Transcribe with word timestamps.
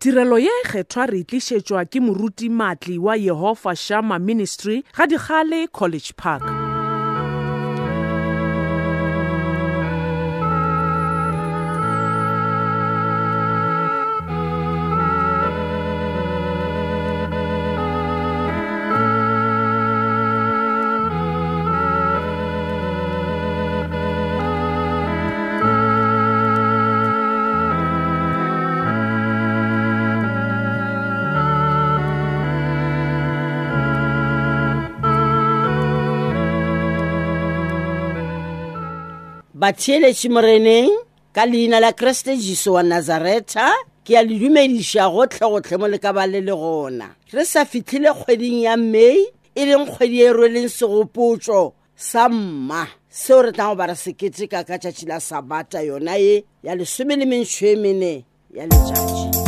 tirelo 0.00 0.38
ye 0.40 0.52
kgethwa 0.68 1.06
re 1.10 1.20
tlišetšwa 1.28 1.82
ke 1.90 1.98
moruti 2.06 2.48
maatli 2.60 2.96
wa 3.02 3.18
yehofa 3.18 3.74
shama 3.84 4.18
ministry 4.18 4.80
ga 4.98 5.10
dikgale 5.10 5.66
college 5.72 6.14
park 6.16 6.67
batsheletše 39.60 40.28
moreneng 40.30 40.92
ka 41.34 41.42
leina 41.46 41.80
la 41.82 41.90
kreste 41.92 42.30
jesu 42.38 42.74
wa 42.78 42.82
nazareta 42.86 43.72
ke 44.06 44.14
a 44.18 44.22
le 44.22 44.38
dumediša 44.40 45.08
gotlhegotlhe 45.12 45.74
mo 45.82 45.90
le 45.90 45.98
ka 45.98 46.12
ba 46.16 46.26
le 46.30 46.38
le 46.40 46.54
gona 46.54 47.10
re 47.34 47.42
sa 47.44 47.64
fitlhile 47.66 48.14
kgweding 48.20 48.62
ya 48.70 48.76
mei 48.78 49.18
e 49.58 49.62
leng 49.66 49.90
kgwedi 49.90 50.22
e 50.22 50.30
rweleng 50.30 50.70
segopotso 50.70 51.74
sa 51.94 52.28
mma 52.30 52.86
seo 53.10 53.42
re 53.42 53.50
tlang 53.52 53.74
go 53.74 53.82
ba 53.82 53.90
re 53.90 53.98
seketeka 53.98 54.62
ka 54.64 54.78
tšatši 54.78 55.08
la 55.10 55.18
sabata 55.20 55.82
yona 55.82 56.14
e 56.16 56.44
ya 56.62 56.78
lesome 56.78 57.18
le 57.18 57.26
mentšho 57.26 57.66
e 57.66 57.74
mene 57.76 58.12
ya 58.54 58.62
letšatši 58.70 59.47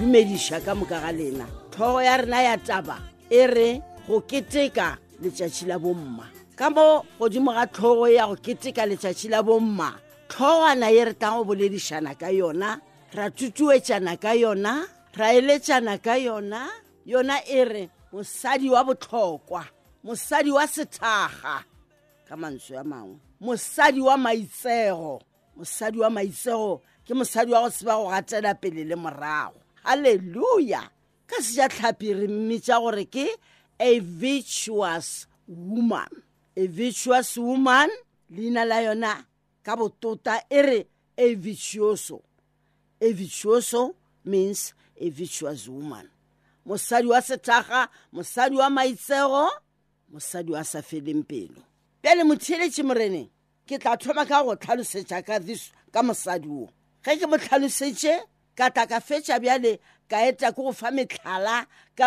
dumediša 0.00 0.64
ka 0.64 0.72
moka 0.72 0.96
ga 0.96 1.12
lena 1.12 1.44
thogo 1.72 2.00
ya 2.00 2.16
rena 2.16 2.40
ya 2.40 2.56
taba 2.56 2.96
e 3.28 3.44
re 3.46 3.68
go 4.08 4.24
keteka 4.24 4.96
letšatši 5.20 5.68
la 5.68 5.76
bomma 5.76 6.24
ka 6.56 6.72
mo 6.72 7.04
godimo 7.20 7.52
ga 7.52 7.68
tlhogo 7.68 8.08
ya 8.08 8.24
go 8.24 8.36
keteka 8.40 8.88
letšatši 8.88 9.28
la 9.28 9.44
bomma 9.44 9.92
tlhogwana 10.32 10.88
ye 10.88 11.04
re 11.04 11.12
tlang 11.12 11.36
go 11.44 11.52
boledišana 11.52 12.16
ka 12.16 12.32
yona 12.32 12.80
ra 13.12 13.28
tutuetšana 13.28 14.16
ka 14.16 14.32
yona 14.32 14.88
ra 15.20 15.28
eletšana 15.36 16.00
ka 16.00 16.14
yona 16.16 16.62
yona 17.04 17.36
e 17.44 17.60
re 17.68 17.84
mosadi 18.12 18.72
wa 18.72 18.80
botlhokwa 18.80 19.68
mosadi 20.04 20.48
wa 20.50 20.64
sethaga 20.64 21.56
ka 22.24 22.34
mantsho 22.40 22.72
ya 22.74 22.84
mangwe 22.88 23.20
mosadi 23.40 24.00
wa 24.00 24.16
maitsego 24.16 25.20
mosadi 25.56 26.00
wa 26.00 26.08
maitsego 26.08 26.80
ke 27.04 27.12
mosadi 27.12 27.52
wa 27.52 27.60
go 27.68 27.68
seba 27.68 28.00
go 28.00 28.08
gatela 28.08 28.56
pele 28.56 28.80
le 28.88 28.96
morago 28.96 29.60
alleluia 29.92 30.82
ka 31.30 31.36
se 31.46 31.52
ja 31.58 31.66
tlhapi 31.74 32.08
re 32.18 32.26
mmitsa 32.34 32.76
gore 32.82 33.04
ke 33.14 33.26
a 33.86 33.90
virtuous 34.22 35.08
woman 35.70 36.12
a 36.60 36.66
virtuous 36.78 37.30
woman 37.46 37.90
leina 38.36 38.62
la 38.70 38.78
yona 38.86 39.12
ka 39.66 39.72
botota 39.80 40.34
e 40.50 40.60
re 40.68 40.80
a 41.16 41.26
virtuoso 41.44 42.18
a 43.00 43.08
virtuoso 43.20 43.80
means 44.32 44.60
a 44.94 45.06
virtuous 45.18 45.62
woman 45.74 46.06
mosadi 46.66 47.08
wa 47.12 47.20
sethaga 47.28 47.80
mosadi 48.16 48.56
wa 48.60 48.68
maitsego 48.76 49.44
mosadi 50.12 50.50
wa 50.56 50.62
sa 50.70 50.80
feleng 50.88 51.22
pelo 51.30 51.60
pele 52.02 52.22
motheletše 52.28 52.82
moreneng 52.88 53.28
ke 53.66 53.74
tla 53.82 53.92
thoma 54.02 54.22
ka 54.30 54.36
go 54.46 54.54
tlhalosetša 54.62 55.16
ka 55.26 55.34
this 55.46 55.62
ka 55.94 56.00
mosadi 56.08 56.46
o 56.60 56.64
ge 57.04 57.12
ke 57.20 57.26
mo 57.30 57.36
tlhalosetše 57.44 58.14
ka 58.60 58.68
tla 58.70 58.84
ka 58.86 59.00
fetša 59.00 59.38
bjale 59.40 59.72
ka 60.10 60.18
ke 60.38 60.48
go 60.56 60.72
fa 60.76 60.88
metlhala 60.96 61.64
ka 61.98 62.06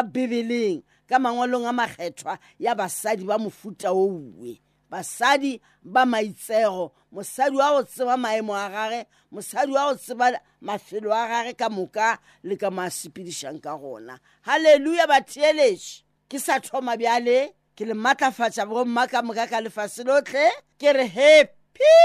ka 1.09 1.15
mangwalong 1.23 1.65
a 1.65 1.73
makgethwa 1.79 2.33
ya 2.59 2.71
basadi 2.79 3.25
ba 3.25 3.37
mofuta 3.43 3.89
o 3.91 4.03
uwe 4.05 4.61
basadi 4.91 5.51
ba 5.93 6.01
maitsego 6.11 6.93
mosadi 7.13 7.55
wa 7.59 7.69
go 7.73 7.81
tseba 7.83 8.15
maemo 8.23 8.53
a 8.53 8.67
gage 8.75 9.01
mosadi 9.33 9.71
wa 9.75 9.81
go 9.89 9.93
tseba 9.97 10.25
mafelo 10.67 11.09
a 11.09 11.23
gage 11.31 11.53
ka 11.59 11.67
moka 11.77 12.07
le 12.47 12.53
ka 12.61 12.69
sepedišang 12.97 13.59
ka 13.65 13.73
gona 13.81 14.15
halleluja 14.45 15.07
batheeletše 15.11 16.03
ke 16.29 16.37
sa 16.39 16.59
thoma 16.59 16.93
bjale 16.97 17.53
ke 17.75 17.83
le 17.87 17.93
maatlafatša 17.97 18.63
bomma 18.69 19.07
ka 19.09 19.21
moka 19.25 19.49
ka 19.49 19.59
lefase 19.65 20.03
lotlhe 20.05 20.47
ke 20.79 20.89
re 20.93 21.05
happy 21.07 21.97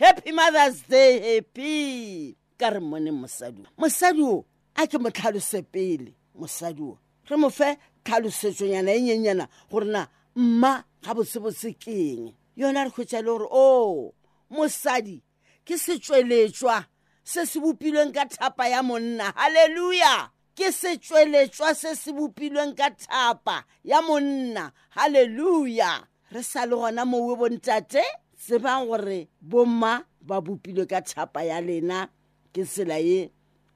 happy 0.00 0.32
mothers 0.32 0.82
day 0.86 1.12
happy 1.34 2.36
ka 2.58 2.70
re 2.70 2.80
mone 2.80 3.10
mosadio 3.12 3.66
mosadio 3.78 4.44
a 4.76 4.86
ke 4.86 4.98
mo 4.98 5.08
tlhalose 5.10 5.62
pele 5.72 6.14
mosadio 6.38 6.96
re 7.28 7.36
mo 7.36 7.48
fe 7.50 7.76
tlhalosetsonyana 8.04 8.90
e 8.94 9.00
nyenyana 9.02 9.44
gorena 9.70 10.08
mma 10.36 10.72
ga 11.02 11.10
botsebotse 11.16 11.72
ke 11.82 11.92
eng 12.10 12.32
yone 12.56 12.78
a 12.78 12.84
re 12.86 12.90
kgwetsa 12.92 13.18
le 13.24 13.30
gore 13.32 13.48
oo 13.50 13.82
oh, 13.82 14.12
mosadi 14.54 15.20
ke 15.66 15.74
setsweletswa 15.78 16.84
se 17.24 17.44
se 17.46 17.58
bopilweng 17.60 18.14
ka 18.14 18.24
thapa 18.30 18.68
ya 18.68 18.82
monna 18.82 19.32
halleluja 19.34 20.30
ke 20.54 20.70
setsweletswa 20.72 21.74
se 21.74 21.94
se 21.98 22.12
bopilweng 22.12 22.76
ka 22.78 22.90
thapa 22.90 23.64
ya 23.84 24.02
monna 24.02 24.70
halleluja 24.94 26.06
re 26.30 26.42
sa 26.42 26.66
le 26.66 26.76
gona 26.78 27.04
mowe 27.04 27.34
bontate 27.34 28.02
tsebang 28.38 28.86
gore 28.86 29.26
bomma 29.42 30.04
ba 30.22 30.38
bopilwe 30.40 30.86
ka 30.86 31.00
thapa 31.02 31.42
ya 31.42 31.58
lena 31.60 32.08
ke 32.54 32.62
sela 32.64 32.98
ye 33.02 33.20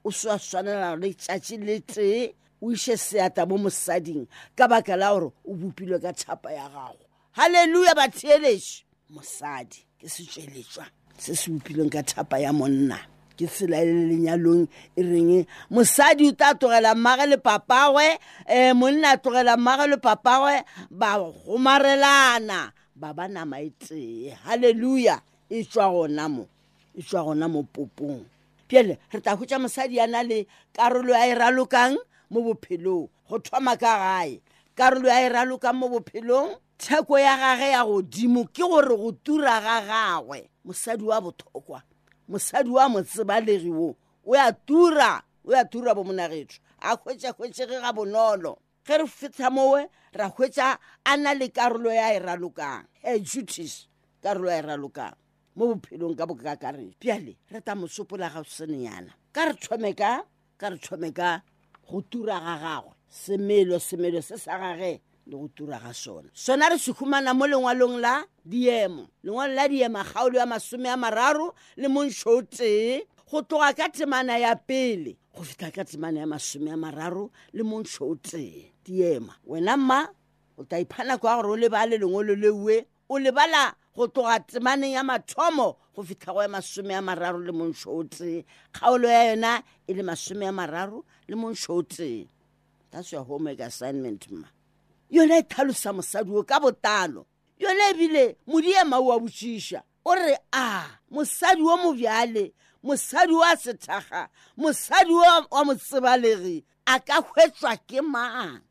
o 0.06 0.10
sa 0.14 0.38
swanela 0.48 0.88
le 1.00 1.08
tšatši 1.20 1.56
le 1.66 1.76
tee 1.92 2.22
o 2.62 2.66
iše 2.74 2.94
seata 3.08 3.42
mo 3.48 3.56
mosading 3.64 4.22
ka 4.56 4.64
baka 4.70 4.94
la 5.00 5.08
gore 5.14 5.28
o 5.42 5.50
bopilwe 5.60 5.98
ka 6.04 6.12
thapa 6.20 6.48
ya 6.58 6.66
gago 6.74 7.02
halleluja 7.38 7.92
batheeletše 7.98 8.76
mosadi 9.14 9.80
ke 9.98 10.06
se 10.14 10.22
tšweletšwa 10.30 10.84
se 11.22 11.32
se 11.40 11.46
bopilweng 11.52 11.90
ka 11.94 12.02
thapa 12.10 12.36
ya 12.44 12.50
monna 12.60 12.98
ke 13.36 13.46
tsela 13.52 13.78
e 13.82 13.88
lenyalong 14.14 14.64
e 14.94 15.02
reng 15.12 15.30
mosadi 15.74 16.24
o 16.30 16.32
tla 16.38 16.50
tlogela 16.58 16.90
mmage 16.94 17.26
le 17.34 17.38
papagwe 17.46 18.08
um 18.56 18.74
monna 18.80 19.08
a 19.18 19.18
tlogela 19.22 19.52
mmage 19.58 19.84
le 19.92 19.98
papagwe 20.06 20.56
ba 21.00 21.10
gomarelana 21.44 22.60
ba 23.00 23.08
ba 23.16 23.24
namaetee 23.26 24.30
halleluja 24.46 25.14
e 25.56 25.66
tswa 25.70 25.84
e 25.90 25.90
gona 25.94 26.24
mo 26.34 26.44
e 26.94 27.00
tswa 27.06 27.20
gona 27.26 27.46
mo 27.54 27.60
popong 27.76 28.22
pele 28.68 28.98
re 29.12 29.20
tla 29.20 29.32
hutsa 29.36 29.58
mosadi 29.58 29.96
ya 29.96 30.06
na 30.06 30.22
le 30.22 30.46
karolo 30.72 31.12
ya 31.14 31.26
e 31.26 31.34
ralokang 31.34 31.96
mo 32.30 32.40
bophelong 32.42 33.08
go 33.28 33.38
thoma 33.38 33.76
ka 33.76 33.96
gae 34.04 34.40
karolo 34.76 35.08
ya 35.08 35.24
e 35.26 35.28
ralokang 35.28 35.74
mo 35.76 35.88
bophelong 35.88 36.56
theko 36.78 37.18
ya 37.18 37.36
gage 37.36 37.72
ya 37.72 37.84
godimo 37.84 38.44
ke 38.44 38.62
gore 38.62 38.96
go 38.96 39.12
tura 39.12 39.60
ga 39.60 39.80
gagwe 39.80 40.50
mosadi 40.64 41.04
wa 41.04 41.20
bothokwa 41.20 41.82
mosadi 42.28 42.70
wa 42.70 42.88
motsebalegi 42.88 43.72
o 43.72 43.96
o 44.26 44.34
ya 44.36 44.52
tura 44.52 45.24
o 45.44 45.50
ya 45.52 45.64
tura 45.64 45.94
bo 45.96 46.04
monagetso 46.04 46.60
a 46.80 46.94
hwetsa-hwetsege 46.96 47.80
ga 47.80 47.92
bonolo 47.92 48.58
ge 48.86 48.98
re 48.98 49.06
fetsa 49.08 49.50
mowe 49.50 49.88
ra 50.12 50.28
hwetsa 50.28 50.76
a 51.04 51.16
na 51.16 51.32
le 51.34 51.48
karolo 51.48 51.88
ya 51.92 52.12
e 52.12 52.18
ralokang 52.20 52.84
e 53.02 53.18
judis 53.20 53.88
karolo 54.22 54.50
ya 54.50 54.58
e 54.60 54.62
ralokang 54.62 55.16
mo 55.58 55.66
bophelong 55.74 56.14
ka 56.18 56.22
bokakaretso 56.26 56.94
pjale 57.02 57.34
re 57.50 57.58
ta 57.60 57.74
mosopola 57.74 58.30
ga 58.30 58.42
senenyana 58.46 59.10
ka 59.34 59.42
re 59.50 59.54
tshome 59.60 59.90
ka 59.98 60.22
ka 60.60 60.68
re 60.70 60.78
tshome 60.78 61.10
ka 61.12 61.42
go 61.88 61.98
tura 62.06 62.38
ga 62.38 62.54
gagwe 62.62 62.92
semelo 63.10 63.78
semelo 63.82 64.20
se 64.22 64.36
sa 64.38 64.54
gage 64.62 65.02
le 65.26 65.34
go 65.36 65.48
tura 65.50 65.78
ga 65.82 65.90
sona 65.92 66.30
sona 66.34 66.68
re 66.70 66.78
se 66.78 66.92
humana 66.94 67.34
mo 67.34 67.42
lengwalong 67.50 67.98
la 67.98 68.22
diemo 68.46 69.08
lengwalo 69.24 69.50
la 69.54 69.66
diema 69.68 70.04
kgaolo 70.06 70.38
ya 70.38 70.46
masome 70.46 70.86
a 70.88 70.94
mararo 70.96 71.50
le 71.76 71.88
montsho 71.90 72.38
o 72.38 72.42
tee 72.46 73.02
go 73.28 73.42
tloga 73.42 73.74
ka 73.74 73.88
temana 73.90 74.38
ya 74.38 74.54
pele 74.54 75.18
go 75.34 75.42
fitlha 75.42 75.74
ka 75.74 75.82
temana 75.84 76.20
ya 76.22 76.26
masome 76.30 76.70
a 76.70 76.76
mararo 76.78 77.32
le 77.52 77.62
montsho 77.66 78.06
o 78.06 78.14
tee 78.14 78.70
diema 78.86 79.34
wena 79.44 79.74
mma 79.76 80.06
o 80.56 80.62
tla 80.64 80.78
ipha 80.78 81.02
nako 81.04 81.26
ya 81.26 81.36
gore 81.42 81.48
o 81.50 81.56
lebale 81.58 81.98
lengwelo 81.98 82.34
leue 82.38 82.86
o 83.10 83.18
lebala 83.18 83.74
go 83.98 84.06
tloga 84.06 84.38
temaneng 84.46 84.92
ya 84.92 85.02
mathomo 85.02 85.76
go 85.96 86.02
fitlha 86.04 86.32
go 86.32 86.40
ya 86.42 86.48
masome 86.48 86.94
a 86.94 87.02
mararo 87.02 87.38
le 87.42 87.52
kgaolo 88.72 89.08
ya 89.08 89.30
yona 89.34 89.62
e 89.88 89.92
le 89.94 90.02
masome 90.04 90.46
a 90.48 90.52
mararo 90.52 91.02
le 91.28 92.28
that's 92.90 93.10
your 93.12 93.24
homework 93.24 93.58
assignment 93.60 94.30
ma 94.30 94.46
yone 95.10 95.34
e 95.40 95.42
tlhalosa 95.42 95.92
mosadi 95.92 96.30
o 96.32 96.42
ka 96.44 96.60
botalo 96.60 97.26
yone 97.58 97.82
ebile 97.90 98.36
modiema 98.46 98.96
o 99.02 99.10
a 99.12 99.18
botsiša 99.20 99.82
o 100.06 100.14
re 100.14 100.36
a 100.52 100.86
mosadi 101.12 101.60
o 101.66 101.76
mobjale 101.76 102.52
mosadi 102.84 103.34
wa 103.34 103.52
sethaga 103.56 104.28
mosadi 104.56 105.12
wa 105.12 105.64
motsebalegi 105.64 106.62
a 106.86 107.00
ka 107.00 107.20
hwetswa 107.20 107.76
ke 107.86 108.00
mang 108.00 108.62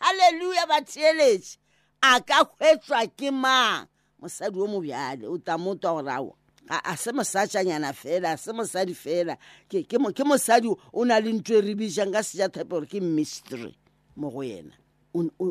halleluja 0.00 0.66
batheeletše 0.66 1.58
a 2.02 2.20
ka 2.26 2.44
hwetswa 2.56 3.06
ke 3.14 3.30
mang 3.30 3.86
mosadi 4.20 4.60
o 4.60 4.66
mobjale 4.66 5.26
o 5.28 5.38
ta 5.38 5.56
motwa 5.58 5.92
gorao 6.02 6.34
a 6.68 6.96
se 6.96 7.12
mosatsanyana 7.12 7.92
fela 7.92 8.30
a 8.32 8.36
se 8.36 8.52
mosadi 8.52 8.94
fela 8.94 9.36
ke 9.68 10.24
mosadi 10.24 10.68
o 10.92 11.04
na 11.04 11.18
le 11.20 11.30
ntse 11.32 11.54
rebijang 11.66 12.12
ka 12.14 12.22
seja 12.28 12.46
thepe 12.54 12.70
gore 12.74 12.86
ke 12.92 13.00
mystery 13.00 13.70
mo 14.18 14.28
go 14.30 14.42
yena 14.44 14.74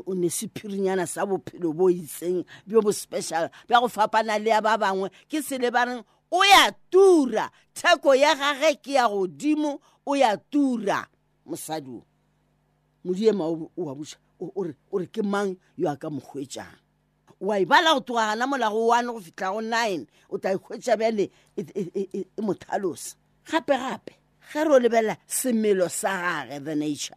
o 0.08 0.14
ne 0.14 0.30
sephirinyana 0.30 1.06
sa 1.10 1.26
bophelo 1.26 1.74
bo 1.78 1.90
itseng 1.90 2.46
bjo 2.68 2.80
bo 2.86 2.92
special 2.94 3.50
bja 3.68 3.78
go 3.82 3.88
fapana 3.90 4.38
le 4.44 4.50
ya 4.54 4.62
ba 4.62 4.74
bangwe 4.82 5.08
ke 5.30 5.42
sele 5.42 5.70
ba 5.74 5.86
reng 5.90 6.04
o 6.32 6.40
ya 6.52 6.70
tura 6.94 7.50
theko 7.74 8.14
ya 8.16 8.36
gage 8.40 8.76
ke 8.84 8.92
ya 8.94 9.08
godimo 9.10 9.82
o 10.06 10.14
ya 10.16 10.38
tura 10.38 11.10
mosadio 11.46 12.06
modiemao 13.04 13.72
wa 13.78 13.94
busa 13.98 14.18
ore 14.92 15.08
ke 15.10 15.22
mang 15.26 15.58
yo 15.76 15.90
a 15.90 15.98
ka 15.98 16.10
mokgwetsang 16.14 16.70
wa 17.40 17.60
e 17.60 17.66
bala 17.66 17.94
go 17.94 18.00
tloga 18.02 18.34
gana 18.36 18.48
molago 18.48 18.86
one 18.88 19.08
go 19.08 19.20
fitlha 19.20 19.52
go 19.52 19.60
nine 19.62 20.08
o 20.30 20.38
ta 20.38 20.52
ikgwetsa 20.54 20.98
bjale 20.98 21.32
e, 21.58 21.62
e, 21.74 21.92
e, 21.96 22.20
e 22.38 22.42
mothalosa 22.42 23.16
gape-gape 23.52 24.14
ge 24.52 24.64
re 24.64 24.74
o 24.74 24.80
lebela 24.80 25.16
semelo 25.28 25.90
sa 25.90 26.46
gage 26.46 26.60
the 26.66 26.76
nature 26.76 27.16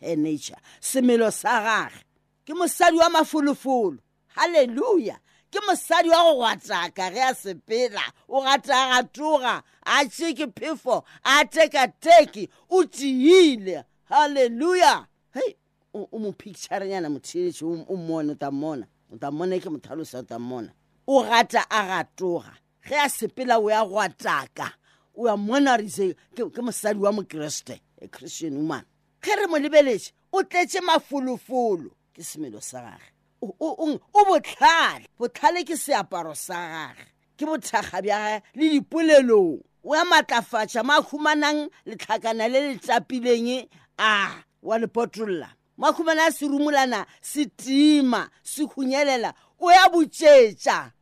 e 0.00 0.16
nature 0.16 0.56
semelo 0.80 1.30
sa 1.30 1.60
gage 1.60 2.00
ke 2.46 2.54
mosadi 2.54 2.96
wa 2.96 3.10
mafolofolo 3.10 3.98
halleluja 4.36 5.20
ke 5.50 5.60
mosadi 5.68 6.08
wa 6.08 6.22
go 6.22 6.34
gwataka 6.40 7.10
ge 7.12 7.20
a 7.22 7.34
sepela 7.36 8.04
o 8.28 8.40
gatagatoga 8.40 9.62
a 9.84 10.04
cheke 10.08 10.46
phefo 10.56 11.04
a 11.24 11.44
tekateke 11.44 12.48
o 12.70 12.84
tiile 12.84 13.84
halleluja 14.08 15.06
hei 15.34 15.54
o 15.92 16.18
mo 16.18 16.32
picturenyana 16.32 17.12
motheletše 17.12 17.64
o 17.68 17.96
mmone 17.96 18.32
o 18.32 18.34
ta 18.40 18.50
mmona 18.50 18.86
o 19.12 19.18
ta 19.18 19.30
mmona 19.30 19.60
ke 19.60 19.68
mothalosa 19.68 20.18
o 20.18 20.22
ta 20.22 20.38
mmona 20.38 20.70
o 21.06 21.22
rata 21.24 21.64
a 21.70 21.82
ratoga 21.86 22.54
ge 22.86 22.94
a 22.94 23.08
sepela 23.10 23.58
o 23.58 23.68
ya 23.68 23.84
go 23.84 23.96
ataka 23.98 24.70
o 25.14 25.26
ya 25.26 25.36
mmona 25.36 25.76
re 25.78 25.88
se 25.88 26.12
ke 26.36 26.62
mosadi 26.62 26.98
wa 27.00 27.10
mokeresete 27.12 27.80
a 28.00 28.08
christian 28.08 28.54
woman 28.56 28.84
ge 29.22 29.30
re 29.34 29.46
mo 29.46 29.56
lebeletše 29.58 30.12
o 30.32 30.42
tletse 30.42 30.80
mafolofolo 30.80 31.90
ke 32.14 32.22
semelo 32.22 32.60
sa 32.62 32.82
gage 32.82 33.10
o 33.42 34.24
botlhale 34.26 35.06
botlhale 35.18 35.64
ke 35.66 35.74
seaparo 35.76 36.34
sa 36.36 36.54
gage 36.94 37.04
ke 37.36 37.44
bothaga 37.46 37.98
bja 38.02 38.18
gage 38.18 38.42
le 38.54 38.66
dipolelong 38.78 39.58
o 39.82 39.94
ya 39.96 40.04
matlafatša 40.06 40.82
mo 40.86 40.92
a 40.94 41.02
humanang 41.02 41.66
letlhakana 41.86 42.46
le 42.48 42.60
le 42.72 42.74
tapileng 42.78 43.66
a 43.98 44.44
wa 44.62 44.76
lepotolola 44.78 45.50
mwakhumana 45.80 46.24
a 46.24 46.32
serumolana 46.32 47.06
setima 47.22 48.28
se 48.42 48.62
hunyelela 48.62 49.32
o 49.58 49.70
ya 49.72 49.88
botsetsa 49.88 50.92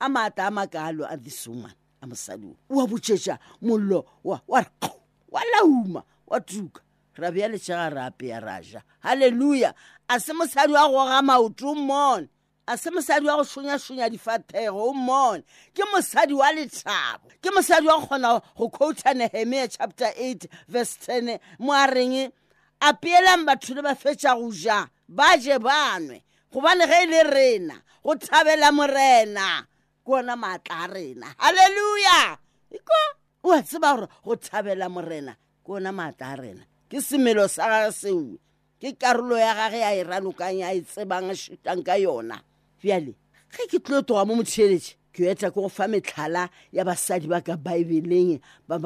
a 0.00 0.08
maata 0.08 0.46
a 0.48 0.50
makalo 0.50 1.06
a 1.08 1.16
thisoman 1.16 1.72
a 2.02 2.06
mosadio 2.06 2.56
wa 2.68 2.86
botsetsa 2.86 3.38
mollo 3.62 4.04
wa 4.24 4.40
lauma 5.54 6.02
wa 6.26 6.40
tuka 6.40 6.82
rabe 7.16 7.40
ya 7.40 7.48
letšega 7.48 7.90
re 7.94 8.00
apeya 8.02 8.40
raja 8.40 8.82
halleluja 9.00 9.74
a 10.08 10.18
se 10.20 10.32
mosadi 10.32 10.72
wa 10.72 10.88
goga 10.88 11.22
maoto 11.22 11.74
mone 11.74 12.28
a 12.66 12.76
se 12.76 12.90
mosadi 12.90 13.26
wa 13.26 13.36
go 13.36 13.44
shonyashonya 13.44 14.10
difathego 14.10 14.90
o 14.90 14.92
mone 14.92 15.44
ke 15.72 15.82
mosadi 15.94 16.34
wa 16.34 16.50
letšhabo 16.50 17.30
ke 17.40 17.50
mosadi 17.54 17.86
wa 17.86 17.98
go 18.00 18.06
kgona 18.06 18.42
go 18.58 18.68
coutanehemea 18.70 19.68
chapter 19.68 20.10
8 20.18 20.46
verse 20.68 20.98
10 21.20 21.38
mo 21.60 21.72
areng 21.72 22.32
a 22.82 22.92
peelang 22.96 23.44
batho 23.46 23.74
le 23.76 23.82
ba 23.84 23.94
fetsa 23.94 24.32
go 24.40 24.48
ja 24.52 24.88
ba 25.08 25.26
je 25.42 25.52
banwe 25.66 26.16
gobane 26.52 26.84
ge 26.90 26.96
e 27.04 27.06
le 27.12 27.20
rena 27.34 27.76
go 28.04 28.12
thabela 28.24 28.68
morena 28.78 29.48
ke 30.04 30.08
ona 30.12 30.32
maatla 30.42 30.74
a 30.88 30.88
rena 30.94 31.26
halleluja 31.42 32.18
iko 32.76 32.96
oa 33.44 33.60
tseba 33.68 33.88
gore 33.96 34.06
go 34.24 34.32
thabela 34.46 34.86
morena 34.88 35.32
ke 35.64 35.68
ona 35.72 35.90
maatla 35.98 36.26
a 36.32 36.36
rena 36.42 36.64
ke 36.90 36.98
semelo 37.08 37.44
sa 37.54 37.62
gage 37.72 37.92
seuwe 38.00 38.34
ke 38.80 38.88
karolo 39.00 39.36
ya 39.36 39.52
gage 39.60 39.78
ya 39.84 39.92
e 39.92 40.00
ranokang 40.02 40.58
ya 40.64 40.72
e 40.72 40.80
tsebang 40.80 41.28
a 41.36 41.36
e 41.36 41.36
shutang 41.42 41.84
ka 41.84 41.94
yona 42.00 42.36
fjale 42.80 43.12
ge 43.54 43.64
ke 43.76 43.76
tlile 43.78 44.00
toga 44.08 44.24
mo 44.24 44.34
motšheletše 44.40 44.94
ke 45.12 45.28
etsa 45.28 45.52
ke 45.52 45.60
go 45.60 45.68
fa 45.68 45.84
metlhala 45.84 46.48
ya 46.72 46.80
basadi 46.84 47.28
ba 47.28 47.44
ka 47.44 47.56
baebeleng 47.60 48.40
ba 48.68 48.80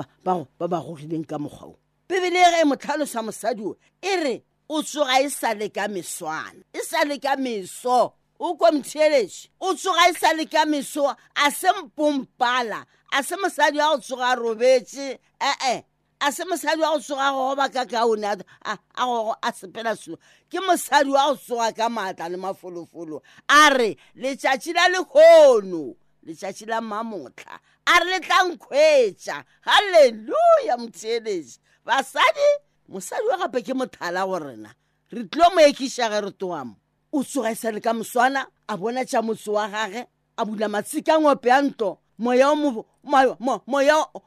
ba 0.67 0.79
gogileng 0.83 1.23
ka 1.27 1.39
mokgwao 1.39 1.79
pebile 2.09 2.39
e 2.39 2.51
re 2.51 2.61
e 2.61 2.65
motlhalosa 2.65 3.23
mosadio 3.23 3.77
e 4.03 4.17
re 4.17 4.45
o 4.69 4.83
tsoga 4.83 5.21
e 5.21 5.29
sa 5.31 5.53
le 5.55 5.69
ka 5.69 5.89
meswana 5.89 6.63
e 6.73 6.83
sa 6.85 7.05
le 7.05 7.19
ka 7.19 7.37
meso 7.37 8.13
o 8.39 8.57
komtheletše 8.57 9.49
o 9.61 9.75
tsoga 9.75 10.11
e 10.11 10.15
sa 10.15 10.33
le 10.35 10.45
ka 10.45 10.65
meso 10.67 11.07
a 11.09 11.51
se 11.51 11.69
mpompala 11.73 12.85
a 13.13 13.23
se 13.23 13.37
mosadi 13.37 13.79
wa 13.79 13.97
go 13.97 14.01
tsoga 14.01 14.27
a 14.29 14.35
robetse 14.37 15.19
e-e 15.41 15.85
a 16.21 16.31
se 16.33 16.45
mosadi 16.45 16.81
wa 16.83 16.93
go 16.93 16.99
tsoga 17.01 17.33
gooba 17.33 17.69
ka 17.73 17.85
kaone 17.89 18.27
a 18.29 19.53
sepela 19.53 19.97
selo 19.97 20.19
ke 20.53 20.61
mosadi 20.61 21.11
wa 21.11 21.33
go 21.33 21.37
tsoga 21.41 21.73
ka 21.73 21.89
maatla 21.89 22.29
le 22.29 22.37
mafolofolo 22.37 23.23
a 23.49 23.69
re 23.73 23.97
letšatši 24.17 24.77
la 24.77 24.85
lekgono 24.93 25.97
letšatši 26.27 26.65
la 26.69 26.81
mmamotlha 26.85 27.57
a 27.89 27.93
re 28.05 28.13
le 28.13 28.19
tlankgwetša 28.21 29.37
halleluja 29.67 30.75
motheletše 30.81 31.59
basadi 31.85 32.41
mosadi 32.89 33.27
wa 33.27 33.39
gape 33.39 33.63
ke 33.63 33.75
mothala 33.75 34.27
gorena 34.27 34.71
re 35.13 35.25
tlilo 35.25 35.51
mo 35.55 35.61
ekišage 35.61 36.21
re 36.25 36.31
toamo 36.31 36.77
o 37.13 37.23
tsoga 37.25 37.53
e 37.53 37.57
sale 37.57 37.81
ka 37.81 37.93
moswana 37.93 38.47
a 38.69 38.77
bona 38.77 39.05
tša 39.05 39.21
motse 39.23 39.51
wa 39.53 39.69
gage 39.69 40.07
a 40.37 40.45
bula 40.45 40.69
matsika 40.69 41.21
ngope 41.21 41.49
ya 41.49 41.61
ntlo 41.63 41.99
moya 42.19 42.49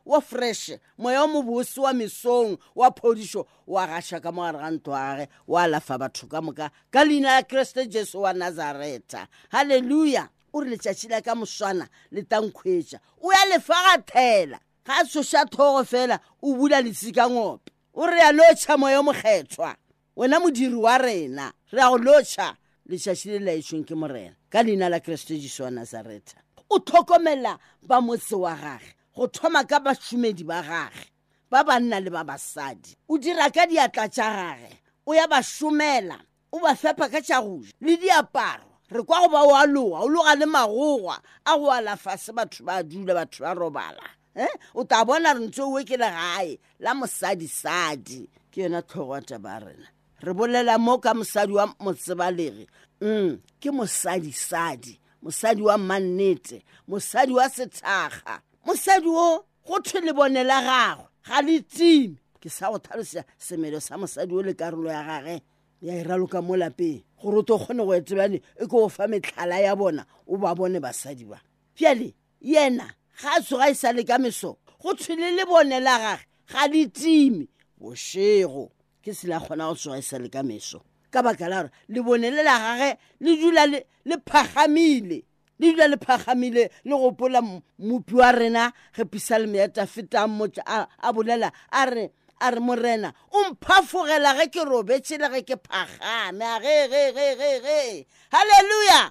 wa 0.05 0.21
freshe 0.21 0.79
moya 0.97 1.21
wa 1.21 1.27
mobosi 1.27 1.79
wa 1.79 1.93
mesong 1.93 2.57
wa 2.75 2.89
phodišo 2.93 3.45
wa 3.67 3.87
gaša 3.87 4.19
ka 4.21 4.31
mogare 4.31 4.57
ga 4.61 4.71
ntlo 4.71 4.93
gage 4.93 5.29
wa 5.47 5.67
lafa 5.67 5.97
batho 5.97 6.27
ka 6.27 6.41
moka 6.41 6.69
ka 6.93 7.03
leina 7.03 7.33
ya 7.33 7.43
kreste 7.43 7.87
jesu 7.89 8.21
wa 8.21 8.33
nazareta 8.33 9.27
halleluya 9.49 10.29
o 10.53 10.61
re 10.61 10.69
letšatši 10.75 11.09
la 11.09 11.21
ka 11.21 11.33
moswana 11.35 11.87
le 12.11 12.21
tankhwetša 12.21 12.99
o 13.25 13.33
ya 13.33 13.45
lefagathela 13.49 14.59
ga 14.87 15.03
tshosha 15.03 15.43
thogo 15.51 15.83
fela 15.83 16.17
o 16.41 16.55
bula 16.55 16.79
ka 17.13 17.27
ngope 17.27 17.69
o 17.93 18.07
re 18.07 18.17
ya 18.19 18.31
lotšha 18.31 18.77
moya 18.79 19.03
mokgethwa 19.03 19.75
wena 20.15 20.39
modiri 20.39 20.79
wa 20.79 20.97
rena 20.97 21.51
re 21.71 21.79
ya 21.79 21.89
go 21.91 21.97
lotšha 21.99 22.55
letšatši 22.89 23.27
le 23.35 23.39
laetsweng 23.43 23.83
ke 23.83 23.95
morena 23.95 24.35
ka 24.49 24.63
leina 24.63 24.87
la 24.89 24.99
keresete 25.03 25.35
jesu 25.43 25.63
wa 25.63 25.69
nazareta 25.69 26.39
o 26.71 26.79
tlhokomela 26.79 27.59
ba 27.83 27.99
motse 27.99 28.35
wa 28.39 28.55
gage 28.55 28.95
go 29.13 29.27
thoma 29.27 29.65
ka 29.67 29.79
bašomedi 29.79 30.47
ba 30.47 30.63
gage 30.63 31.11
ba 31.51 31.63
banna 31.67 31.99
le 31.99 32.07
ba 32.09 32.23
basadi 32.23 32.95
o 33.11 33.17
dira 33.19 33.51
ka 33.51 33.67
diatla 33.67 34.07
tša 34.07 34.27
gage 34.31 34.71
o 35.05 35.11
ya 35.11 35.27
ba 35.27 35.43
šomela 35.43 36.15
o 36.53 36.63
ba 36.63 36.75
fepa 36.79 37.11
ka 37.11 37.19
tša 37.19 37.43
goja 37.43 37.75
le 37.83 37.97
diaparo 37.99 38.71
re 38.87 39.03
kwa 39.03 39.19
go 39.19 39.27
ba 39.35 39.43
o 39.43 39.51
aloga 39.51 40.07
o 40.07 40.07
loga 40.07 40.31
le 40.39 40.45
magoga 40.47 41.19
a 41.43 41.59
go 41.59 41.67
alafa 41.75 42.15
se 42.15 42.31
batho 42.31 42.63
ba 42.63 42.79
dula 42.83 43.11
batho 43.13 43.43
ba 43.43 43.51
robala 43.51 44.07
e 44.37 44.47
o 44.73 44.83
ta 44.85 45.03
bona 45.05 45.33
re 45.33 45.39
ntse 45.49 45.61
owe 45.63 45.83
ke 45.83 45.97
legae 45.97 46.57
la 46.79 46.93
sadi 47.07 48.29
ke 48.51 48.59
yona 48.61 48.81
tlhogwata 48.85 49.39
ba 49.41 49.59
rena 49.59 49.89
re 50.21 50.33
bolela 50.33 50.77
mo 50.77 50.97
ka 51.01 51.13
mosadi 51.13 51.53
wa 51.53 51.65
motsebalege 51.81 52.67
um 53.01 53.07
mm, 53.33 53.39
ke 53.59 53.67
mosadisadi 53.73 54.99
mosadi 55.21 55.61
wa 55.61 55.77
mannete 55.77 56.63
mosadi 56.87 57.33
wa 57.33 57.49
sethaga 57.49 58.41
mosadi 58.65 59.07
o 59.09 59.43
go 59.65 59.79
thwe 59.81 60.01
lebone 60.05 60.43
la 60.45 60.61
gagwe 60.61 61.05
ga 61.27 61.41
le 61.41 61.61
time 61.61 62.17
ke 62.39 62.49
sa 62.49 62.69
go 62.69 62.77
tlhalosa 62.77 63.23
semelo 63.37 63.79
sa 63.81 63.97
mosadi 63.97 64.33
o 64.35 64.41
le 64.41 64.53
karolo 64.53 64.89
ya 64.89 65.03
gage 65.03 65.41
ya 65.81 65.95
e 65.97 66.03
raloka 66.03 66.41
mo 66.41 66.53
lapeng 66.57 67.01
gore 67.21 67.41
o 67.41 67.41
tlo 67.43 67.57
kgone 67.57 67.85
go 67.85 67.93
etebane 67.97 68.37
e 68.37 68.65
ke 68.65 68.65
go 68.69 68.87
fa 68.89 69.09
metlhala 69.09 69.57
ya 69.59 69.75
bona 69.75 70.05
o 70.29 70.37
ba 70.37 70.53
bone 70.53 70.77
basadi 70.79 71.25
ba 71.25 71.41
pjale 71.73 72.13
yena 72.41 72.93
ga 73.21 73.33
a 73.37 73.41
tsoga 73.41 73.69
e 73.71 73.75
sa 73.75 73.91
le 73.91 74.03
ka 74.05 74.17
meso 74.19 74.57
go 74.79 74.93
tshwele 74.93 75.33
le 75.35 75.43
bone 75.45 75.79
la 75.81 75.97
gage 75.99 76.25
ga 76.51 76.67
ditime 76.69 77.47
bošego 77.81 78.69
ke 79.01 79.13
se 79.13 79.27
le 79.27 79.35
a 79.37 79.41
kgona 79.41 79.65
go 79.69 79.75
tsoga 79.75 79.97
e 79.97 80.01
sa 80.05 80.17
le 80.21 80.29
ka 80.29 80.43
meso 80.43 80.83
ka 81.09 81.23
baka 81.25 81.49
la 81.49 81.63
gore 81.65 81.71
lebone 81.89 82.29
le 82.29 82.43
la 82.45 82.55
gage 82.61 82.89
le 83.21 83.31
dula 83.41 83.65
le 83.67 84.15
phagamile 84.21 85.25
le 85.57 85.65
dula 85.73 85.87
le 85.87 85.97
phagamile 85.97 86.69
le 86.85 86.93
gopola 86.95 87.41
mopi 87.41 88.13
wa 88.13 88.31
rena 88.31 88.71
ge 88.93 89.03
pisa 89.09 89.39
le 89.39 89.47
meeta 89.47 89.87
fetang 89.87 90.29
motse 90.29 90.61
a 90.65 91.11
bolela 91.11 91.51
a 91.71 91.85
re 91.89 92.11
a 92.39 92.51
re 92.51 92.59
morena 92.59 93.11
o 93.33 93.49
mphafogela 93.49 94.37
ge 94.37 94.49
ke 94.53 94.61
robetsele 94.61 95.25
ge 95.33 95.41
ke 95.41 95.57
phagame 95.65 96.43
a 96.45 96.59
ge 96.61 96.79
ge 96.91 97.03
ge 97.17 97.29
ge 97.41 97.51
ge 97.65 97.81
halleluja 98.29 99.01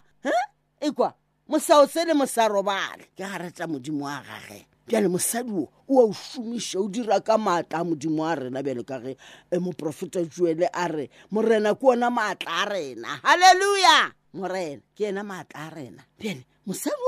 e 0.81 0.91
kwa 0.95 1.11
huh? 1.11 1.17
mosao 1.49 1.87
tsele 1.87 2.13
mo 2.15 2.25
robale 2.49 3.05
ke 3.15 3.23
ga 3.23 3.39
reta 3.39 3.67
modimo 3.69 4.05
wa 4.05 4.21
gage 4.23 4.67
bjale 4.87 5.07
mosadi 5.09 5.51
o 5.55 5.67
o 5.89 6.11
a 6.13 6.77
o 6.79 6.89
dira 6.89 7.21
ka 7.21 7.39
maatla 7.39 7.79
a 7.81 7.85
modimo 7.85 8.27
a 8.27 8.35
rena 8.35 8.63
bjalo 8.65 8.83
ka 8.85 8.99
ge 8.99 9.17
e 9.51 9.59
moprofeta 9.59 10.21
juele 10.27 10.67
a 10.73 10.89
re 10.89 11.09
morena 11.31 11.75
ke 11.77 11.87
ona 11.87 12.11
maatla 12.11 12.51
a 12.51 12.65
rena 12.67 13.21
halleluja 13.23 14.11
morena 14.35 14.83
ke 14.99 15.05
ena 15.07 15.23
maatla 15.23 15.71
a 15.71 15.71
rena 15.71 16.03
bjale 16.19 16.43
mosadi 16.67 16.99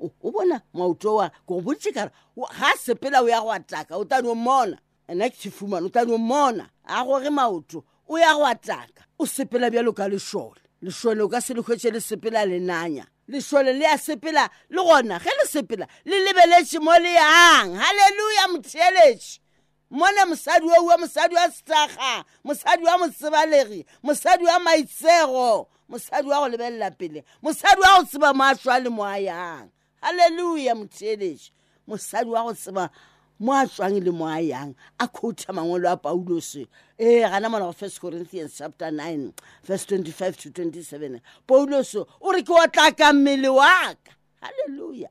o 0.00 0.08
o 0.24 0.30
bona 0.30 0.62
maoto 0.72 1.16
wa 1.16 1.28
ke 1.28 1.52
go 1.52 1.76
kare 1.92 2.10
ga 2.10 2.76
sepela 2.80 3.20
o 3.20 3.28
ya 3.28 3.42
go 3.42 3.52
ataka 3.52 3.98
o 4.00 4.04
tane 4.08 4.24
mmona 4.32 4.78
ena 5.06 5.28
ke 5.28 5.36
sefumane 5.36 5.84
o 5.86 5.90
tane 5.90 6.16
mmona 6.16 6.64
a 6.88 7.04
goge 7.04 7.28
maoto 7.28 7.84
o 8.08 8.16
ya 8.16 8.32
go 8.40 8.46
ataka 8.46 9.04
o 9.20 9.26
sepela 9.28 9.68
bjalo 9.68 9.92
ka 9.92 10.08
lešole 10.08 10.56
lešole 10.80 11.20
o 11.20 11.28
ka 11.28 11.44
se 11.44 11.52
le 11.52 11.60
hwetse 11.60 11.90
le 11.92 12.00
sepela 12.00 12.40
lenanya 12.48 13.04
lesole 13.28 13.72
le 13.72 13.84
a 13.86 13.96
sepela 13.96 14.48
le 14.70 14.78
gona 14.82 15.18
ge 15.18 15.30
le 15.38 15.46
sepela 15.48 15.86
le 16.04 16.16
lebeletše 16.26 16.78
mo 16.80 16.90
le 16.98 17.10
yang 17.12 17.74
halleluja 17.78 18.44
motheeletše 18.52 19.38
mone 19.90 20.24
mosadi 20.28 20.66
wa 20.66 20.96
mosadi 20.98 21.34
wa 21.34 21.50
setaga 21.50 22.24
mosadi 22.44 22.84
wa 22.84 22.98
motsebalegi 22.98 23.86
mosadi 24.02 24.44
wa 24.44 24.58
maitsego 24.58 25.68
mosadi 25.88 26.28
wa 26.28 26.40
go 26.40 26.48
lebelela 26.48 26.90
pele 26.90 27.24
mosadi 27.42 27.80
wa 27.80 27.98
go 28.00 28.04
tseba 28.04 28.78
le 28.80 29.22
yang 29.24 29.68
halleluja 30.02 30.74
motheeletše 30.74 31.50
mosadi 31.86 32.30
wa 32.30 32.42
go 32.42 32.54
tseba 32.54 32.90
mo 33.42 33.52
a 33.52 33.66
tswang 33.66 33.98
le 34.00 34.10
mo 34.14 34.24
a 34.26 34.38
yang 34.38 34.74
a 34.98 35.06
kgotha 35.08 35.50
mangwelo 35.52 35.90
a 35.90 35.96
paulose 35.98 36.66
ee 36.98 37.20
gana 37.26 37.48
mona 37.50 37.64
go 37.66 37.72
first 37.72 38.00
corinthians 38.00 38.54
chapter 38.56 38.90
9 38.90 39.32
verse 39.66 39.84
25 39.86 40.36
to 40.36 40.48
27 40.50 41.20
paulose 41.44 41.98
o 41.98 42.30
re 42.30 42.42
ke 42.46 42.52
otla 42.54 42.94
ka 42.94 43.10
mmele 43.12 43.48
wa 43.50 43.90
ka 43.98 44.14
halleluja 44.40 45.10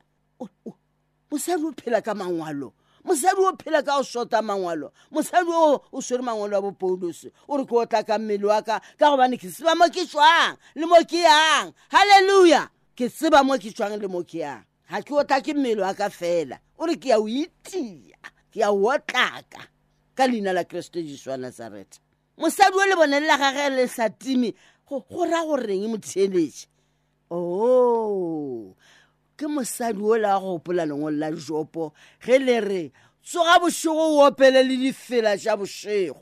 mosadi 1.29 1.63
o 1.67 1.75
phela 1.75 1.99
ka 1.99 2.15
mangwalo 2.15 2.71
mosadi 3.03 3.35
o 3.35 3.51
phela 3.59 3.83
ka 3.83 3.99
go 3.99 4.03
shota 4.03 4.39
mangwalo 4.41 4.93
mosadi 5.11 5.51
o 5.51 5.83
o 5.91 5.99
swere 6.01 6.23
mangwalo 6.23 6.55
wa 6.55 6.71
bo 6.71 6.71
paulose 6.71 7.33
o 7.51 7.57
re 7.59 7.65
ke 7.67 7.75
otla 7.75 8.03
ka 8.07 8.15
mmele 8.17 8.47
wa 8.47 8.61
ka 8.63 8.79
ka 8.95 9.11
gobane 9.11 9.35
ke 9.35 9.51
seba 9.51 9.75
mo 9.75 9.91
ke 9.91 10.07
tswang 10.07 10.55
le 10.75 10.87
mo 10.87 10.95
ke 11.03 11.19
yang 11.27 11.73
halleluja 11.91 12.71
ke 12.95 13.11
tseba 13.11 13.43
mo 13.43 13.59
ke 13.59 13.75
tswang 13.75 13.99
le 13.99 14.07
mo 14.07 14.23
ke 14.23 14.39
yang 14.47 14.63
ga 14.91 14.99
ke 15.07 15.13
o 15.15 15.23
thake 15.23 15.53
mmele 15.53 15.81
wa 15.81 15.93
ka 15.95 16.09
fela 16.11 16.57
o 16.77 16.85
re 16.85 16.95
ke 16.99 17.09
ya 17.13 17.19
o 17.19 17.27
itia 17.29 18.17
ke 18.51 18.59
ya 18.59 18.71
o 18.75 18.83
otlaka 18.91 19.63
ka 20.15 20.27
leina 20.27 20.51
la 20.53 20.63
keresete 20.67 21.03
jesu 21.07 21.29
wa 21.29 21.37
nazareta 21.37 21.99
mosadi 22.37 22.75
o 22.75 22.85
lebonele 22.89 23.25
la 23.27 23.37
gage 23.39 23.69
le 23.75 23.87
sa 23.87 24.09
time 24.09 24.51
go 24.85 24.99
raya 25.23 25.45
goreng 25.47 25.87
motheeletše 25.95 26.67
o 27.31 27.39
oh, 27.39 28.75
ke 29.39 29.47
mosadi 29.47 30.01
o 30.03 30.15
le 30.19 30.27
wa 30.27 30.39
gopola 30.39 30.85
lengwe 30.85 31.11
la 31.15 31.31
jopo 31.31 31.93
ge 32.19 32.37
le 32.39 32.59
re 32.59 32.83
tsoga 33.23 33.59
bosego 33.63 33.95
o 34.19 34.27
opele 34.27 34.59
le 34.63 34.75
difela 34.75 35.37
tša 35.39 35.55
bosego 35.55 36.19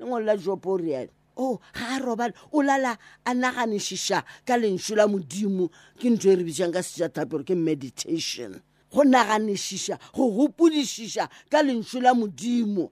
lengwe 0.00 0.24
la 0.24 0.36
jopo 0.36 0.70
o 0.80 0.80
riane 0.80 1.12
o 1.38 1.60
ga 1.72 1.94
a 1.96 1.98
robale 2.02 2.34
o 2.52 2.60
lala 2.62 2.98
a 3.24 3.32
naganesiša 3.32 4.22
ka 4.44 4.56
lentso 4.58 4.94
la 4.98 5.06
modimo 5.06 5.70
ke 5.96 6.10
ntho 6.10 6.26
e 6.26 6.36
re 6.36 6.42
bisang 6.44 6.74
ka 6.74 6.82
sesa 6.82 7.08
thapero 7.08 7.46
ke 7.46 7.54
meditation 7.54 8.58
go 8.90 9.06
naganesiša 9.06 9.94
go 10.12 10.26
gopodisiša 10.34 11.30
ka 11.46 11.62
lentso 11.62 12.02
la 12.02 12.10
modimo 12.12 12.90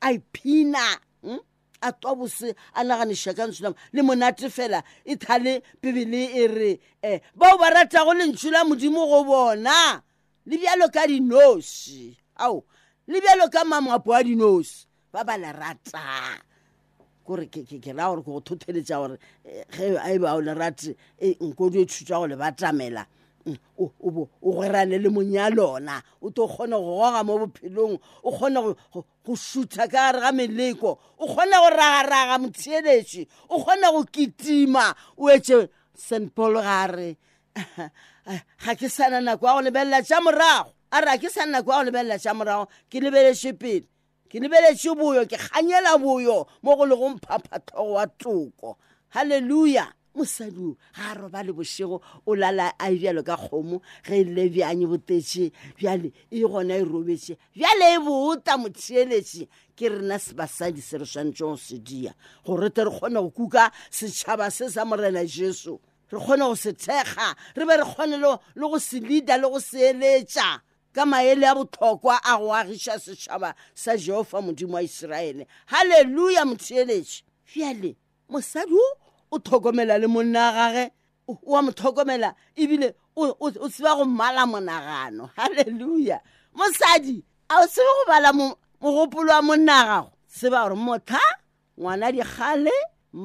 a 0.00 0.16
iphina 0.16 0.80
hm? 1.20 1.38
a 1.84 1.92
tobose 1.92 2.56
a 2.72 2.80
naganesiša 2.80 3.36
ka 3.36 3.44
ntsho 3.52 3.62
lamo 3.68 3.76
le 3.92 4.00
monate 4.00 4.48
fela 4.48 4.80
e 5.04 5.16
thale 5.20 5.60
pebele 5.84 6.32
e 6.32 6.42
re 6.48 6.72
um 7.04 7.20
bao 7.36 7.58
ba 7.60 7.68
ratago 7.68 8.16
lentsho 8.16 8.48
la 8.48 8.64
modimo 8.64 9.04
go 9.04 9.28
bona 9.28 10.00
le 10.48 10.56
bjalo 10.56 10.88
ka 10.88 11.04
dinosi 11.04 12.16
ao 12.40 12.64
le 13.06 13.20
bjalo 13.20 13.52
ka 13.52 13.60
mamapo 13.64 14.08
a 14.16 14.24
dinosi 14.24 14.88
ba 15.12 15.20
ba 15.22 15.36
le 15.36 15.52
ratang 15.52 16.40
kore 17.24 17.46
ke 17.46 17.64
ra 17.94 18.06
gore 18.06 18.22
ke 18.22 18.26
go 18.30 18.40
thotheletsa 18.40 18.96
gore 19.00 19.18
eh, 19.44 19.64
ge 19.72 19.96
a 19.96 20.12
e 20.14 20.18
bao 20.18 20.40
lerate 20.40 20.94
eh, 21.18 21.34
nko 21.40 21.70
di 21.70 21.80
e 21.80 21.86
thutsa 21.86 22.18
go 22.18 22.26
le 22.26 22.36
batamela 22.36 23.06
mm, 23.44 23.56
o 23.78 24.28
gwerane 24.54 24.98
le 25.00 25.08
mong 25.08 25.32
ya 25.32 25.48
lona 25.50 26.00
o 26.20 26.30
tle 26.30 26.42
o 26.42 26.48
kgone 26.48 26.76
go 26.76 26.98
goga 27.00 27.24
mo 27.24 27.38
bophelong 27.46 27.98
o 28.22 28.30
kgone 28.30 28.76
go 29.24 29.36
sutha 29.36 29.88
ka 29.88 30.12
gare 30.12 30.20
ga 30.20 30.32
meleko 30.32 30.98
o 31.18 31.26
kgone 31.26 31.56
go 31.56 31.70
ragaraga 31.72 32.38
motsheletse 32.38 33.26
o 33.48 33.58
kgone 33.62 33.90
go 33.92 34.04
ketima 34.12 34.92
o 35.16 35.28
etse 35.30 35.68
st 35.96 36.30
paul 36.34 36.60
gare 36.60 37.16
ga 38.64 38.74
ke 38.76 38.88
sana 38.88 39.20
nako 39.20 39.46
ya 39.46 39.54
go 39.56 39.60
lebelela 39.62 40.02
ja 40.04 40.20
morago 40.20 40.72
a 40.92 41.00
re 41.00 41.16
ga 41.16 41.20
ke 41.24 41.30
sana 41.32 41.58
nako 41.60 41.72
ya 41.72 41.78
go 41.78 41.84
lebelela 41.90 42.18
ja 42.20 42.34
morago 42.34 42.68
ke 42.92 43.00
lebeletse 43.00 43.52
pele 43.56 43.86
ke 44.34 44.40
nebeletse 44.42 44.90
boyo 44.98 45.22
ke 45.30 45.38
kganyela 45.38 45.94
boyo 45.96 46.42
mo 46.62 46.74
go 46.76 46.84
le 46.84 46.96
gomphaphatlhogo 46.98 47.92
wa 47.94 48.06
toko 48.18 48.76
halleluja 49.14 49.86
mosadio 50.16 50.74
ga 50.90 51.12
a 51.14 51.14
roba 51.14 51.42
le 51.46 51.52
bosego 51.54 52.00
o 52.26 52.34
lala 52.34 52.74
a 52.76 52.90
e 52.90 52.98
bjalo 52.98 53.22
ka 53.22 53.36
kgomo 53.38 53.78
ge 54.02 54.26
ele 54.26 54.50
bjanye 54.50 54.90
botetše 54.90 55.52
bjale 55.78 56.10
e 56.34 56.42
gona 56.50 56.74
e 56.74 56.82
robetše 56.82 57.38
bjale 57.54 57.94
e 57.94 57.98
boota 58.02 58.58
motheeletše 58.58 59.46
ke 59.78 59.86
rena 59.86 60.18
basadi 60.34 60.82
se 60.82 60.98
re 60.98 61.06
swantse 61.06 61.38
go 61.46 61.54
se 61.54 61.78
dia 61.78 62.10
gore 62.42 62.74
te 62.74 62.82
re 62.82 62.90
kgone 62.90 63.22
go 63.22 63.30
kuka 63.30 63.70
setšhaba 63.90 64.50
se 64.50 64.66
sa 64.66 64.82
morena 64.84 65.22
jesu 65.22 65.78
re 66.10 66.18
kgone 66.18 66.42
go 66.42 66.54
se 66.58 66.74
thekga 66.74 67.38
re 67.54 67.62
be 67.62 67.74
re 67.86 67.86
kgone 67.86 68.18
le 68.18 68.34
go 68.66 68.78
se 68.82 68.98
leada 68.98 69.38
le 69.38 69.46
go 69.46 69.62
se 69.62 69.94
eletša 69.94 70.58
ka 70.94 71.02
maele 71.10 71.44
a 71.50 71.54
botlhokwa 71.58 72.14
a 72.22 72.32
go 72.40 72.50
agiša 72.58 72.94
setšhaba 73.04 73.48
sa 73.82 73.92
jehofa 74.02 74.38
modimo 74.46 74.74
wa 74.78 74.82
iseraele 74.88 75.42
halleluja 75.70 76.42
motsheletše 76.48 77.18
fiale 77.50 77.90
mosadi 78.30 78.74
o 78.88 78.90
o 79.30 79.36
tlhokomela 79.44 79.94
le 80.02 80.06
monna 80.14 80.44
a 80.48 80.52
gage 80.74 80.92
wa 81.52 81.58
mo 81.64 81.70
tlhokomela 81.78 82.28
ebile 82.62 82.88
o 83.16 83.66
tsheba 83.72 83.90
go 83.98 84.04
mmala 84.10 84.42
monagano 84.52 85.24
halleluja 85.38 86.18
mosadi 86.58 87.16
a 87.48 87.54
o 87.62 87.66
tsebe 87.72 87.90
go 87.98 88.04
bala 88.10 88.30
mogopolo 88.80 89.30
wa 89.34 89.42
monna 89.48 89.74
a 89.74 89.84
gago 89.90 90.08
tseba 90.32 90.58
gore 90.64 90.76
motlha 90.86 91.24
ngwana 91.78 92.06
dikgale 92.14 92.72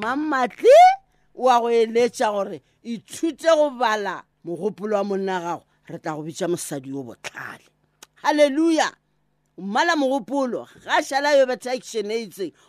mammatle 0.01 0.77
wa 1.43 1.53
go 1.61 1.69
eletša 1.81 2.27
gore 2.35 2.57
ithute 2.91 3.49
go 3.57 3.67
bala 3.79 4.13
mogopolo 4.45 4.93
wa 4.97 5.03
monna 5.09 5.35
a 5.37 5.41
gago 5.45 5.63
re 5.89 5.97
tla 5.99 6.15
go 6.15 6.23
bitsa 6.23 6.47
mosadi 6.47 6.89
yo 6.93 7.03
botlhale 7.03 7.65
halleluja 8.23 8.91
mmala 9.57 9.95
mogopolo 9.95 10.67
ga 10.85 11.01
šala 11.03 11.31
yo 11.33 11.45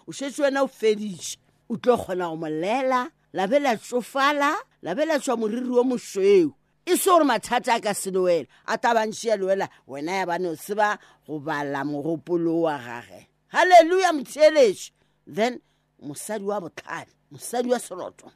o 0.06 0.12
shetse 0.12 0.42
wena 0.42 0.62
o 0.62 0.66
fediše 0.68 1.38
o 1.68 1.76
tlo 1.76 1.96
kgona 1.96 2.28
go 2.30 2.36
molela 2.36 3.10
labe 3.32 3.58
la 3.62 3.76
tsofala 3.76 4.56
labe 4.82 5.04
la 5.04 5.18
tswa 5.20 5.36
moriri 5.36 5.68
o 5.68 5.84
mosweu 5.84 6.52
e 6.86 6.96
se 6.96 7.10
gore 7.12 7.24
mathata 7.24 7.74
a 7.76 7.80
ka 7.80 7.92
se 7.94 8.10
le 8.10 8.18
wela 8.20 8.46
a 8.66 8.74
tabantšhia 8.78 9.36
le 9.38 9.44
wela 9.44 9.68
wena 9.86 10.12
ya 10.12 10.26
bane 10.26 10.48
o 10.48 10.56
seba 10.56 10.98
go 11.26 11.38
bala 11.38 11.84
mogopolo 11.84 12.62
wa 12.64 12.78
gage 12.78 13.28
halleluja 13.52 14.12
motheeletše 14.16 14.90
then 15.28 15.60
mosadi 16.02 16.44
wa 16.44 16.60
botlhale 16.60 17.12
mosadi 17.30 17.68
wa 17.70 17.78
seroto 17.78 18.32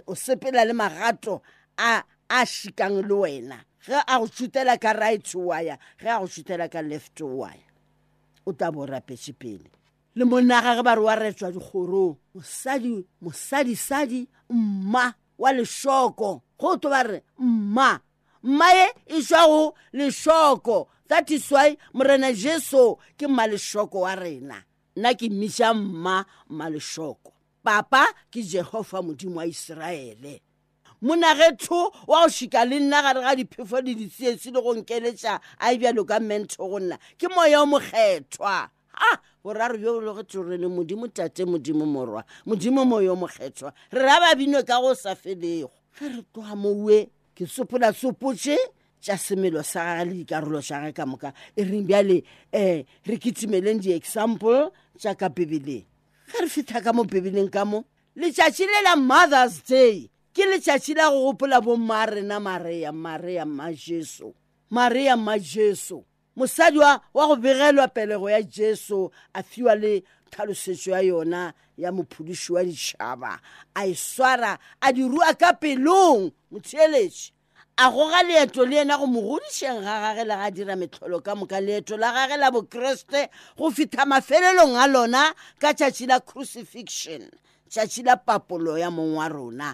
o 0.00 0.14
sepela 0.14 0.64
le 0.64 0.72
magato 0.72 1.42
a 1.76 1.98
a 2.30 2.46
šikang 2.46 3.02
le 3.04 3.14
wena 3.14 3.58
ge 3.88 3.96
a 4.06 4.18
go 4.20 4.26
šutela 4.26 4.76
ka 4.80 4.92
right 4.92 5.24
wire 5.34 5.76
ge 6.00 6.08
a 6.12 6.18
go 6.20 6.26
šutela 6.28 6.68
ka 6.70 6.80
left 6.84 7.20
wire 7.22 7.64
o 8.44 8.52
ta 8.52 8.70
bora 8.70 9.00
petse 9.00 9.32
pele 9.32 9.70
le 10.14 10.24
monaga 10.28 10.76
ge 10.76 10.82
ba 10.84 10.94
re 10.98 11.02
wa 11.08 11.14
retswa 11.16 11.48
dikgorong 11.52 12.16
mosadi 12.36 12.92
mosadisadi 13.22 14.20
mma 14.52 15.04
wa 15.40 15.50
lešoko 15.56 16.30
go 16.60 16.76
tho 16.76 16.88
ba 16.92 17.02
re 17.08 17.22
mma 17.40 17.96
mma 18.44 18.68
ye 18.76 18.86
e 19.16 19.20
swago 19.24 19.72
lešoko 19.96 20.86
that 21.08 21.30
is 21.32 21.48
why 21.50 21.72
morena 21.96 22.28
jesu 22.32 22.98
ke 23.16 23.24
mma 23.24 23.46
lešoko 23.48 24.04
wa 24.04 24.12
rena 24.14 24.60
nna 24.98 25.14
ke 25.16 25.28
mmiša 25.32 25.72
mma 25.74 26.20
mma 26.52 26.66
lešoko 26.76 27.32
papa 27.64 28.04
ke 28.30 28.42
jehofa 28.44 29.00
modimo 29.02 29.36
wa 29.40 29.46
iseraele 29.48 30.42
monagetho 31.02 31.92
wa 32.06 32.22
go 32.22 32.28
šika 32.28 32.64
le 32.66 32.80
nna 32.80 33.02
gare 33.02 33.20
ga 33.22 33.34
diphefo 33.36 33.82
di 33.82 33.94
ditsietsi 33.94 34.50
le 34.50 34.60
go 34.60 34.74
nkeletša 34.74 35.38
a 35.58 35.72
ebjalo 35.72 36.04
ka 36.04 36.18
mentho 36.20 36.66
go 36.68 36.78
nna 36.80 36.98
ke 37.18 37.30
moya 37.30 37.62
o 37.62 37.66
mokgethwa 37.70 38.66
ha 38.70 39.08
boraro 39.44 39.78
bjo 39.78 39.92
bologetho 40.00 40.42
re 40.42 40.56
le 40.58 40.66
modimo 40.66 41.06
tate 41.08 41.44
modimo 41.46 41.86
morwa 41.86 42.24
modimo 42.46 42.84
moya 42.84 43.12
o 43.12 43.16
mokgethwa 43.16 43.70
re 43.92 44.00
ra 44.02 44.18
babinwe 44.20 44.62
ka 44.66 44.80
go 44.82 44.94
sa 44.94 45.14
felego 45.14 45.70
ge 45.94 46.08
re 46.08 46.18
tloga 46.34 46.54
mowe 46.58 47.06
ke 47.34 47.46
sopola 47.46 47.92
sopotše 47.94 48.58
tša 48.98 49.14
semelo 49.14 49.62
sa 49.62 50.02
gage 50.02 50.10
le 50.10 50.14
dikarolo 50.18 50.58
tša 50.60 50.82
ge 50.88 50.92
ka 50.98 51.06
moka 51.06 51.30
e 51.54 51.62
reng 51.62 51.86
bjale 51.86 52.24
um 52.52 52.82
re 53.06 53.14
ketimeleng 53.22 53.78
di-example 53.78 54.74
tšaaka 54.98 55.30
bebeleng 55.30 55.86
ge 56.34 56.38
re 56.42 56.48
fitha 56.50 56.82
ka 56.82 56.90
mo 56.90 57.06
bebeleng 57.06 57.50
ka 57.54 57.62
mo 57.62 57.86
letšatši 58.18 58.66
le 58.66 58.78
la 58.82 58.96
mothers 58.98 59.62
day 59.62 60.10
ke 60.34 60.46
letšatši 60.46 60.94
la 60.98 61.08
go 61.12 61.24
gopola 61.30 61.60
bo 61.60 61.76
marena 61.76 62.38
marea 62.40 62.92
marea 62.92 63.44
ma 63.46 63.70
jesu 63.72 64.34
marea 64.70 65.16
ma 65.16 65.38
jesu 65.38 66.04
mosadi 66.36 66.78
wa 66.78 67.00
go 67.14 67.36
begelwa 67.36 67.88
pelego 67.88 68.30
ya 68.30 68.42
jesu 68.42 69.10
a 69.32 69.42
fiwa 69.42 69.74
le 69.74 70.02
tlhalosetso 70.30 70.90
ya 70.90 71.00
yona 71.00 71.52
ya 71.78 71.92
mophodiši 71.92 72.52
wa 72.52 72.62
ditšhaba 72.64 73.32
a 73.74 73.80
e 73.86 73.94
swara 73.94 74.58
a 74.80 74.92
di 74.92 75.02
rua 75.02 75.32
ka 75.34 75.52
pelong 75.56 76.28
motsheletše 76.52 77.32
a 77.78 77.90
goga 77.94 78.22
leeto 78.26 78.66
le 78.66 78.76
yena 78.82 78.98
go 78.98 79.06
mogodišeng 79.06 79.80
ga 79.80 79.94
gage 80.02 80.24
le 80.26 80.34
ga 80.36 80.48
dira 80.50 80.74
metlholo 80.76 81.20
ka 81.22 81.34
moka 81.38 81.60
leeto 81.62 81.94
la 81.96 82.10
gage 82.12 82.36
la 82.36 82.50
bokeresete 82.50 83.30
go 83.56 83.70
fitha 83.70 84.02
mafelelong 84.06 84.74
a 84.76 84.84
lona 84.90 85.22
ka 85.62 85.70
tšatši 85.72 86.04
la 86.10 86.18
crucifixion 86.20 87.22
tšatši 87.70 88.02
la 88.06 88.16
papolo 88.18 88.74
ya 88.78 88.90
mong 88.90 89.14
wa 89.22 89.28
rona 89.30 89.70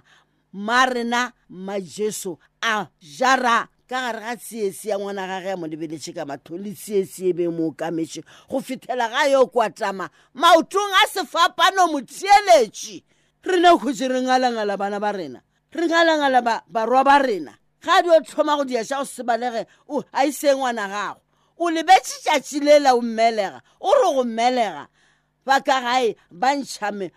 marena 0.55 1.33
majesu 1.49 2.39
a 2.63 2.87
jara 3.01 3.67
ka 3.89 3.99
gare 3.99 4.21
ga 4.21 4.37
tsiesi 4.37 4.89
ya 4.89 4.99
ngwana 4.99 5.27
gage 5.27 5.49
ya 5.49 5.57
molebeletše 5.57 6.15
ka 6.15 6.25
matho 6.25 6.57
le 6.57 6.73
tsiesi 6.73 7.29
e 7.29 7.33
be 7.33 7.45
e 7.45 7.49
mookametše 7.49 8.23
go 8.49 8.61
fithela 8.61 9.09
ga 9.09 9.27
yo 9.29 9.47
kwa 9.47 9.69
tama 9.71 10.09
maotong 10.35 10.95
a 11.03 11.07
sefapano 11.11 11.91
motsieletše 11.91 13.03
re 13.43 13.57
na 13.61 13.75
kgotse 13.77 14.09
re 14.09 14.23
ngalangala 14.23 14.77
bana 14.79 15.01
ba 15.01 15.13
rena 15.13 15.43
re 15.75 15.87
ngalangala 15.87 16.63
barwa 16.71 17.05
ba 17.05 17.19
rena 17.19 17.59
ga 17.83 18.03
di 18.03 18.11
o 18.15 18.21
tlhoma 18.23 18.57
go 18.57 18.65
diaša 18.65 18.97
go 19.03 19.05
sebalege 19.05 19.67
a 20.13 20.25
ise 20.27 20.55
ngwana 20.55 20.87
gago 20.89 21.21
o 21.59 21.67
lebetse 21.69 22.23
tšatši 22.25 22.61
le 22.63 22.79
la 22.79 22.95
o 22.95 23.03
mmelega 23.03 23.61
o 23.83 23.91
re 23.91 24.15
go 24.15 24.25
mmelega 24.25 24.87
ba 25.45 25.61
ka 25.61 25.81
gae 25.81 26.15
ba 26.31 26.57
ntšhame 26.57 27.13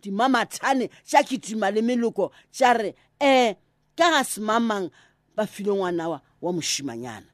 dimamathane 0.00 0.88
tša 1.08 1.18
ketuma 1.26 1.70
le 1.74 1.80
meloko 1.82 2.30
tša 2.54 2.72
re 2.72 2.90
um 3.20 3.26
eh, 3.26 3.54
ka 3.98 4.06
ga 4.14 4.22
semamang 4.24 4.90
ba 5.34 5.46
file 5.46 5.74
ngwana 5.74 6.08
wa 6.08 6.50
mošimanyana 6.54 7.26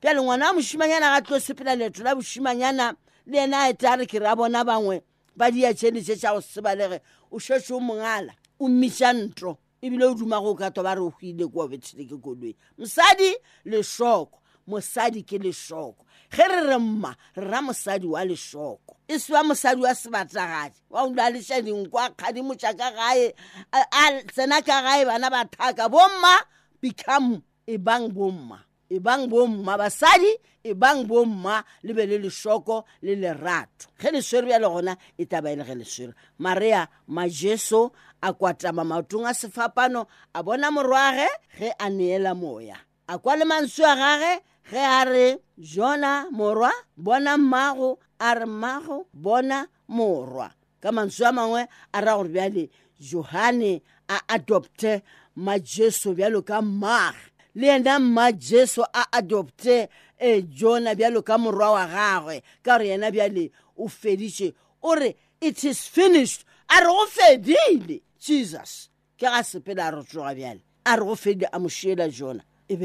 pjale 0.00 0.20
ngwana 0.22 0.44
wa 0.48 0.52
mošimanyana 0.56 1.12
ga 1.14 1.20
tlo 1.26 1.36
sepela 1.40 1.74
leeto 1.76 2.02
la 2.02 2.14
bošimanyana 2.16 2.96
le 3.30 3.36
ena 3.44 3.58
a 3.68 3.68
eta 3.68 3.96
re 3.96 4.06
ke 4.06 4.18
re 4.18 4.26
a 4.26 4.36
bona 4.36 4.64
bangwe 4.64 5.04
ba 5.36 5.50
dia 5.50 5.72
tšhenetše 5.74 6.16
tša 6.16 6.32
go 6.32 6.40
sebalege 6.40 7.00
o 7.30 7.38
shetse 7.38 7.74
o 7.76 7.80
mongala 7.80 8.32
o 8.58 8.68
mmitša 8.68 9.12
ntro 9.12 9.58
ebile 9.84 10.06
o 10.08 10.14
duma 10.16 10.40
go 10.40 10.54
ka 10.56 10.70
to 10.72 10.82
ba 10.82 10.94
re 10.96 11.00
o 11.00 11.12
go 11.12 11.20
ile 11.20 11.46
kwa 11.46 11.64
obethele 11.64 12.08
ke 12.08 12.16
koloi 12.16 12.56
mosadi 12.78 13.36
lešoko 13.68 14.40
mosadi 14.68 15.24
ke 15.24 15.40
lesoko 15.40 16.04
ge 16.28 16.44
re 16.44 16.60
re 16.68 16.76
mma 16.76 17.16
re 17.40 17.46
ra 17.48 17.64
mosadi 17.64 18.04
wa 18.06 18.20
lesoko 18.28 19.00
e 19.08 19.16
sewa 19.18 19.40
mosadi 19.42 19.80
wa 19.82 19.94
sebatagadi 19.96 20.76
wa 20.92 21.02
o 21.08 21.08
dula 21.08 21.30
lesa 21.32 21.60
dinkwa 21.64 22.10
kgadimoja 22.12 22.76
ka 22.76 22.90
gae 22.92 23.32
a 23.72 24.04
tsena 24.28 24.60
ka 24.60 24.84
gae 24.84 25.08
bana 25.08 25.32
ba 25.32 25.48
thaka 25.48 25.88
bo 25.88 26.04
mma 26.04 26.36
become 26.84 27.40
e 27.64 27.80
bang 27.80 28.12
bo 28.12 28.28
mma 28.28 28.60
e 28.92 29.00
bang 29.00 29.24
bo 29.32 29.48
mma 29.48 29.80
basadi 29.80 30.36
e 30.60 30.76
bang 30.76 31.08
bo 31.08 31.24
mma 31.24 31.64
le 31.82 31.92
be 31.96 32.04
le 32.04 32.20
lesoko 32.20 32.84
le 33.00 33.16
lerato 33.16 33.88
ge 34.00 34.12
leswere 34.12 34.46
bja 34.52 34.58
le 34.60 34.68
gona 34.68 34.92
e 35.16 35.24
taba 35.24 35.48
e 35.48 35.56
le 35.56 35.64
ge 35.64 35.74
leswere 35.80 36.12
marea 36.44 36.80
majeso 37.08 37.80
a 38.20 38.28
kwatama 38.36 38.84
maotong 38.84 39.24
a 39.24 39.32
sefapano 39.32 40.00
a 40.36 40.42
bona 40.44 40.68
morwage 40.76 41.24
ge 41.56 41.72
a 41.72 41.86
neela 41.88 42.36
moya 42.36 42.76
a 43.12 43.16
kwa 43.16 43.32
le 43.40 43.44
mantswe 43.48 43.86
a 43.88 43.96
gage 44.02 44.32
re 44.72 45.38
jona 45.58 46.30
morwa 46.30 46.70
bona 46.96 47.36
mmago 47.38 47.98
a 48.18 48.34
re 48.34 48.46
mmago 48.46 49.06
bona 49.14 49.66
morwa 49.88 50.52
ka 50.80 50.88
a 50.88 50.92
mangwe 51.32 51.66
a 51.92 52.68
johane 53.00 53.82
a 54.08 54.18
adopte 54.28 55.02
majesu 55.36 56.14
bjalo 56.14 56.42
ka 56.44 56.60
mmage 56.62 57.18
le 57.56 57.66
yena 57.66 58.32
jesu 58.32 58.82
a 58.92 59.06
adopte 59.12 59.88
e 60.20 60.42
jona 60.42 60.94
bjalo 60.94 61.22
ka 61.24 61.38
morwa 61.38 61.70
wa 61.72 61.86
gagwe 61.86 62.42
ka 62.62 62.76
gore 62.78 62.88
yena 62.88 63.10
bjale 63.10 63.50
o 63.78 64.94
it 65.40 65.62
is 65.64 65.86
finished 65.88 66.44
a 66.68 66.80
re 66.80 67.08
fedile 67.08 68.02
jesus 68.18 68.90
ke 69.16 69.26
ga 69.30 69.42
sepele 69.42 69.80
a 69.80 69.90
re 69.90 70.02
tsoga 70.02 70.34
bjale 70.34 71.98
a 72.02 72.08
jona 72.08 72.42
e 72.68 72.76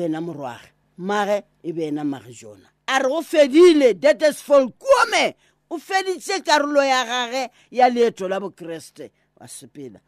mage 0.98 1.44
e 1.64 1.74
be 1.74 1.84
ena 1.88 2.04
mage 2.04 2.32
jona 2.32 2.68
a 2.88 3.00
re 3.00 3.08
go 3.10 3.22
fedile 3.22 3.94
detes 4.00 4.42
folkuome 4.42 5.36
o 5.70 5.78
feditse 5.78 6.42
karolo 6.44 6.84
ya 6.84 7.06
gage 7.06 7.50
ya 7.72 7.88
leeto 7.90 8.28
la 8.30 8.40
bokeresete 8.40 9.12
wa 9.40 9.48
sepela 9.48 10.00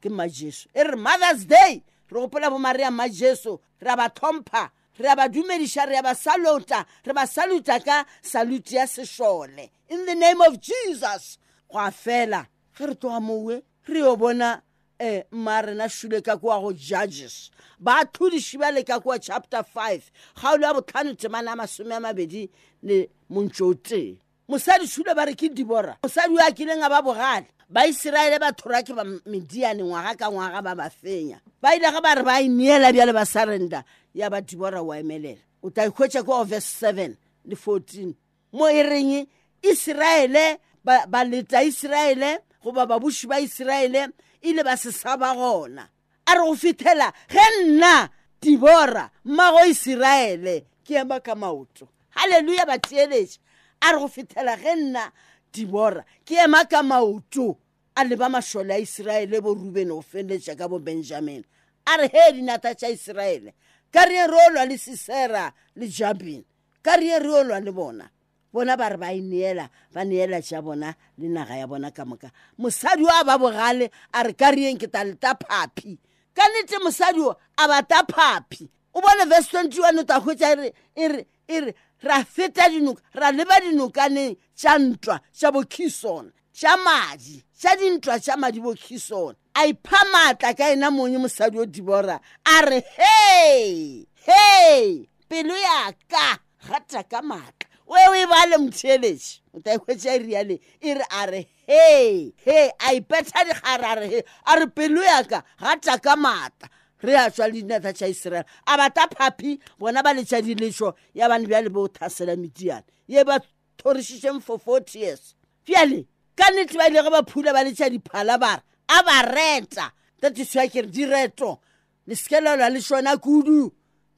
ke 0.00 0.08
majesu 0.08 0.68
e 0.74 0.82
re 0.84 0.96
mothers 0.96 1.46
day 1.46 1.82
re 2.10 2.20
gopela 2.20 2.50
bo 2.50 2.58
marea 2.58 2.90
ma 2.90 3.08
jesu 3.08 3.60
re 3.80 3.90
a 3.90 3.96
ba 3.96 4.08
tlhompha 4.08 4.70
re 4.98 5.08
a 5.08 5.16
ba 5.16 5.28
dumediša 5.28 5.86
re 5.86 5.98
a 5.98 6.02
ba 6.02 6.14
salota 6.14 6.86
re 7.04 7.12
ba 7.12 7.26
saluta 7.26 7.80
ka 7.80 8.06
salute 8.22 8.76
ya 8.76 8.86
sešole 8.86 9.70
in 9.88 10.06
the 10.06 10.14
name 10.14 10.40
of 10.40 10.56
jesus 10.60 11.38
go 11.70 11.78
a 11.78 11.90
fela 11.90 12.46
ge 12.76 12.86
re 12.86 12.94
tloga 12.94 13.20
mowe 13.20 13.62
re 13.88 13.98
yo 13.98 14.16
bona 14.16 14.62
e 15.02 15.24
mma 15.32 15.62
rena 15.62 15.88
shule 15.88 16.20
ka 16.22 16.36
kwa 16.36 16.60
go 16.60 16.72
judges 16.72 17.50
ba 17.78 18.04
tlhodiši 18.06 18.58
ba 18.60 18.70
le 18.70 18.84
ka 18.84 19.00
kwa 19.00 19.18
chapter 19.18 19.64
five 19.64 20.02
kgaolo 20.36 20.62
ya 20.66 20.74
botlhano 20.74 21.14
temana 21.18 21.52
a 21.52 21.56
masome 21.56 21.90
a 21.94 21.98
mabedi 22.00 22.48
le 22.82 23.08
montso 23.30 23.74
tee 23.74 24.18
mosadi 24.48 24.86
shule 24.86 25.10
ba 25.14 25.26
re 25.26 25.34
ke 25.34 25.50
dibora 25.50 25.98
mosadi 26.02 26.38
o 26.38 26.42
a 26.42 26.52
kileng 26.54 26.84
a 26.86 26.88
ba 26.88 27.02
bogale 27.02 27.46
baiseraele 27.70 28.38
ba 28.38 28.52
thora 28.54 28.82
ke 28.86 28.94
ba 28.94 29.02
mediane 29.26 29.82
ngwaga 29.82 30.14
ka 30.14 30.30
ngwaga 30.30 30.62
ba 30.62 30.74
ba 30.76 30.86
fenya 30.90 31.42
ba 31.58 31.74
ile 31.74 31.90
ga 31.90 32.00
ba 32.00 32.14
re 32.14 32.22
ba 32.22 32.38
ineela 32.40 32.92
bjale 32.94 33.12
ba 33.12 33.26
sarenda 33.26 33.82
ya 34.14 34.30
ba 34.30 34.38
dibora 34.40 34.82
wa 34.86 34.98
emelela 35.02 35.42
o 35.66 35.70
tla 35.70 35.90
ikhwetša 35.90 36.22
ko 36.22 36.44
verse 36.46 36.70
seven 36.78 37.16
le 37.44 37.56
fourteen 37.58 38.14
mo 38.54 38.70
e 38.70 38.82
reng 38.86 39.26
iseraele 39.66 40.62
ba 40.86 41.24
leta 41.26 41.58
iseraele 41.66 42.38
goba 42.62 42.86
babuši 42.86 43.26
ba 43.26 43.42
iseraele 43.42 44.06
ile 44.42 44.62
ba 44.64 44.76
se 44.76 44.92
saba 44.92 45.34
gona 45.34 45.88
a 46.26 46.34
re 46.34 46.40
go 46.44 46.54
fithela 46.56 47.12
ge 47.28 47.64
nna 47.64 48.08
dibora 48.40 49.10
mmago 49.24 49.64
iseraele 49.64 50.64
ke 50.84 50.94
ema 50.94 51.20
ka 51.20 51.34
maoto 51.34 51.88
halleluja 52.10 52.66
ba 52.66 52.78
tieletša 52.78 53.38
a 53.80 53.92
re 53.92 53.98
go 53.98 54.08
fithela 54.08 54.56
ge 54.56 54.74
nna 54.74 55.12
dibora 55.52 56.04
ke 56.26 56.34
ema 56.44 56.64
ka 56.64 56.82
maoto 56.82 57.56
a 57.94 58.04
leba 58.04 58.28
mašole 58.28 58.74
a 58.74 58.78
iseraele 58.78 59.40
bo 59.40 59.54
ruben 59.54 59.88
go 59.88 60.02
feleletša 60.02 60.56
ka 60.58 60.68
bo 60.68 60.78
benjamin 60.78 61.44
a 61.86 61.96
re 61.96 62.08
he 62.08 62.32
dinata 62.32 62.74
tša 62.74 62.88
iseraele 62.88 63.54
ka 63.94 64.04
re 64.04 64.14
ye 64.14 64.26
re 64.26 64.36
olwa 64.48 64.66
le 64.66 64.78
sisera 64.78 65.52
le 65.76 65.86
jabin 65.86 66.42
ka 66.82 66.96
re 66.96 67.06
ye 67.06 67.18
re 67.18 67.30
olwa 67.30 67.60
le 67.60 67.70
bona 67.72 68.10
bona 68.52 68.76
ba 68.76 68.88
re 68.92 68.96
ba 68.96 69.08
ineela 69.16 69.70
ba 69.92 70.04
neela 70.04 70.40
ja 70.40 70.60
bona 70.62 70.92
le 71.18 71.28
naga 71.28 71.56
ya 71.56 71.66
bona 71.66 71.90
ka 71.90 72.04
moka 72.04 72.30
mosadi 72.58 73.00
o 73.02 73.08
a 73.08 73.24
ba 73.24 73.38
bogale 73.40 73.88
a 74.12 74.22
re 74.22 74.32
ka 74.36 74.52
rieng 74.52 74.76
ke 74.78 74.86
ta 74.92 75.00
leta 75.02 75.32
phapi 75.40 75.96
ka 76.36 76.44
nete 76.52 76.76
mosadi 76.84 77.20
o 77.24 77.32
a 77.32 77.64
bata 77.68 78.04
phapi 78.04 78.68
o 78.94 79.00
bone 79.00 79.24
verse 79.24 79.48
twenty 79.48 79.80
one 79.80 79.98
o 79.98 80.04
ta 80.04 80.20
gwetsa 80.20 80.52
e, 80.60 80.72
e, 80.94 81.06
e 81.48 81.58
re 81.60 81.74
ra 82.04 82.20
feta 82.24 82.68
dinoka 82.68 83.00
ra 83.16 83.30
leba 83.32 83.56
dinokaneng 83.64 84.36
tša 84.54 84.76
ntwa 84.78 85.16
tša 85.32 85.48
bokhisona 85.52 86.28
tša 86.52 86.76
madi 86.84 87.36
tša 87.56 87.72
dintwa 87.80 88.20
tša 88.20 88.34
madi 88.36 88.60
bokhisona 88.60 89.38
a 89.56 89.64
ipha 89.64 90.00
maatla 90.12 90.52
ka 90.52 90.64
ena 90.72 90.90
monye 90.92 91.16
mosadi 91.18 91.56
o 91.56 91.64
dibora 91.64 92.20
a 92.44 92.56
re 92.68 92.78
he 92.84 94.06
he 94.12 95.08
pelo 95.28 95.56
ya 95.56 95.88
ka 96.12 96.36
gata 96.68 97.00
ka 97.08 97.20
maatla 97.24 97.71
o 97.86 97.96
e 97.96 98.08
o 98.08 98.14
e 98.14 98.26
bale 98.26 98.56
motheletše 98.58 99.40
o 99.54 99.60
ta 99.60 99.74
ikwetsa 99.74 100.18
riane 100.18 100.58
e 100.80 100.94
re 100.94 101.04
a 101.10 101.26
re 101.26 101.46
he 101.66 102.32
he 102.44 102.70
a 102.80 102.92
ipetadi 102.94 103.52
ga 103.60 103.76
re 103.76 103.84
a 103.86 103.94
re 104.00 104.08
he 104.08 104.22
a 104.46 104.58
re 104.58 104.66
pelo 104.66 105.02
yaka 105.02 105.42
gata 105.58 105.98
ka 105.98 106.16
maata 106.16 106.68
re 107.02 107.16
a 107.16 107.30
tswa 107.30 107.46
le 107.50 107.62
dinata 107.62 107.92
tša 107.92 108.06
iseraele 108.06 108.46
a 108.66 108.76
bata 108.76 109.08
phapi 109.10 109.58
bona 109.78 110.02
ba 110.02 110.14
letša 110.14 110.40
dilešo 110.42 110.94
ya 111.14 111.28
bane 111.28 111.46
bjale 111.46 111.68
bo 111.68 111.82
o 111.82 111.88
thasela 111.88 112.36
mediane 112.36 112.84
ye 113.06 113.24
ba 113.24 113.40
thorišišeng 113.78 114.40
for 114.42 114.58
forty 114.58 115.00
years 115.00 115.34
fjale 115.66 116.06
ka 116.38 116.50
nnete 116.54 116.78
ba 116.78 116.86
ile 116.88 117.02
ge 117.02 117.10
ba 117.10 117.22
phula 117.26 117.52
ba 117.52 117.64
letša 117.66 117.90
diphala 117.90 118.38
bara 118.38 118.62
a 118.88 119.02
ba 119.02 119.22
reta 119.26 119.90
tatisoa 120.20 120.68
kere 120.70 120.86
direto 120.86 121.58
le 122.06 122.14
sekelelwa 122.16 122.70
le 122.70 122.80
sona 122.80 123.16
kudu 123.18 123.70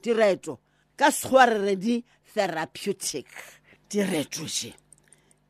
direto 0.02 0.60
ka 0.96 1.10
sekgowa 1.10 1.46
re 1.46 1.58
redi 1.58 2.04
therapeutic 2.34 3.26
di-retrogen 3.88 4.74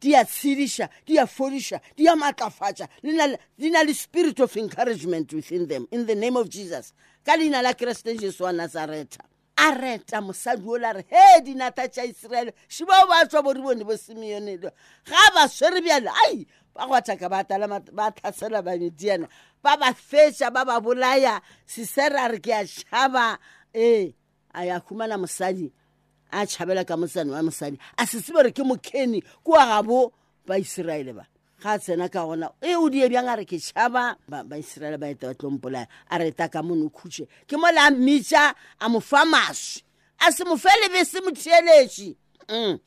di 0.04 0.12
a 0.14 0.24
tshediša 0.24 0.88
di 1.06 1.16
a 1.18 1.26
fodiša 1.26 1.78
di 1.96 2.06
a 2.08 2.14
maatlafatša 2.14 2.86
di 3.58 3.70
na 3.70 3.82
le 3.82 3.94
spirit 3.94 4.38
of 4.40 4.54
encouragement 4.56 5.32
within 5.32 5.66
them 5.66 5.88
in 5.90 6.04
the 6.06 6.14
name 6.14 6.36
of 6.36 6.46
jesus 6.52 6.92
ka 7.24 7.32
leina 7.40 7.62
la 7.64 7.72
keresete 7.72 8.16
jesu 8.20 8.44
wa 8.44 8.52
nazareta 8.52 9.24
a 9.56 9.70
reta 9.72 10.20
mosadi 10.20 10.62
ola 10.68 10.92
re 10.92 11.04
he 11.08 11.40
dinata 11.40 11.88
tša 11.88 12.04
iseraele 12.04 12.52
šibao 12.68 13.06
ba 13.08 13.24
tswa 13.26 13.42
boribone 13.42 13.80
bo 13.84 13.96
simeonelo 13.96 14.68
ga 15.08 15.30
ba 15.34 15.48
swere 15.48 15.80
bjale 15.80 16.10
ai 16.28 16.44
ba 16.74 16.86
go 16.86 16.94
athaka 17.00 17.28
ba 17.32 17.40
thasela 18.12 18.60
bamediana 18.62 19.24
ba 19.64 19.76
ba 19.80 19.94
fetša 19.94 20.50
ba 20.52 20.64
ba 20.68 20.80
bolaya 20.84 21.40
sesera 21.64 22.28
re 22.28 22.40
ke 22.44 22.52
a 22.52 22.60
tšhaba 22.64 23.38
ee 23.72 24.12
a 24.52 24.64
ya 24.68 24.76
humana 24.84 25.16
mosadi 25.16 25.72
a 26.34 26.46
tšhabela 26.46 26.84
ka 26.84 26.96
mosane 26.96 27.30
wa 27.32 27.42
mosadi 27.42 27.78
a 27.98 28.06
sesebere 28.06 28.50
ke 28.50 28.62
mokeny 28.66 29.22
kowa 29.46 29.66
gabo 29.66 30.12
baiseraele 30.46 31.14
ba 31.14 31.24
ga 31.62 31.78
a 31.78 31.78
tsena 31.78 32.08
ka 32.10 32.26
gona 32.26 32.50
e 32.60 32.74
o 32.74 32.90
die 32.90 33.06
bjang 33.08 33.28
a 33.30 33.34
re 33.38 33.44
ke 33.46 33.56
tšhaba 33.62 34.18
baiseraele 34.48 34.98
ba 34.98 35.06
eta 35.06 35.30
batlompolaya 35.30 35.86
a 36.10 36.18
reta 36.18 36.48
ka 36.50 36.62
mone 36.62 36.90
khutshe 36.90 37.28
ke 37.46 37.54
mole 37.56 37.78
a 37.78 37.90
mmitša 37.90 38.42
a 38.82 38.88
mo 38.90 39.00
fa 39.00 39.22
maswi 39.24 39.82
a 40.26 40.32
se 40.34 40.42
mo 40.44 40.56
felebe 40.58 41.04
se 41.06 41.20
mothieletše 41.22 42.10
mm. 42.50 42.78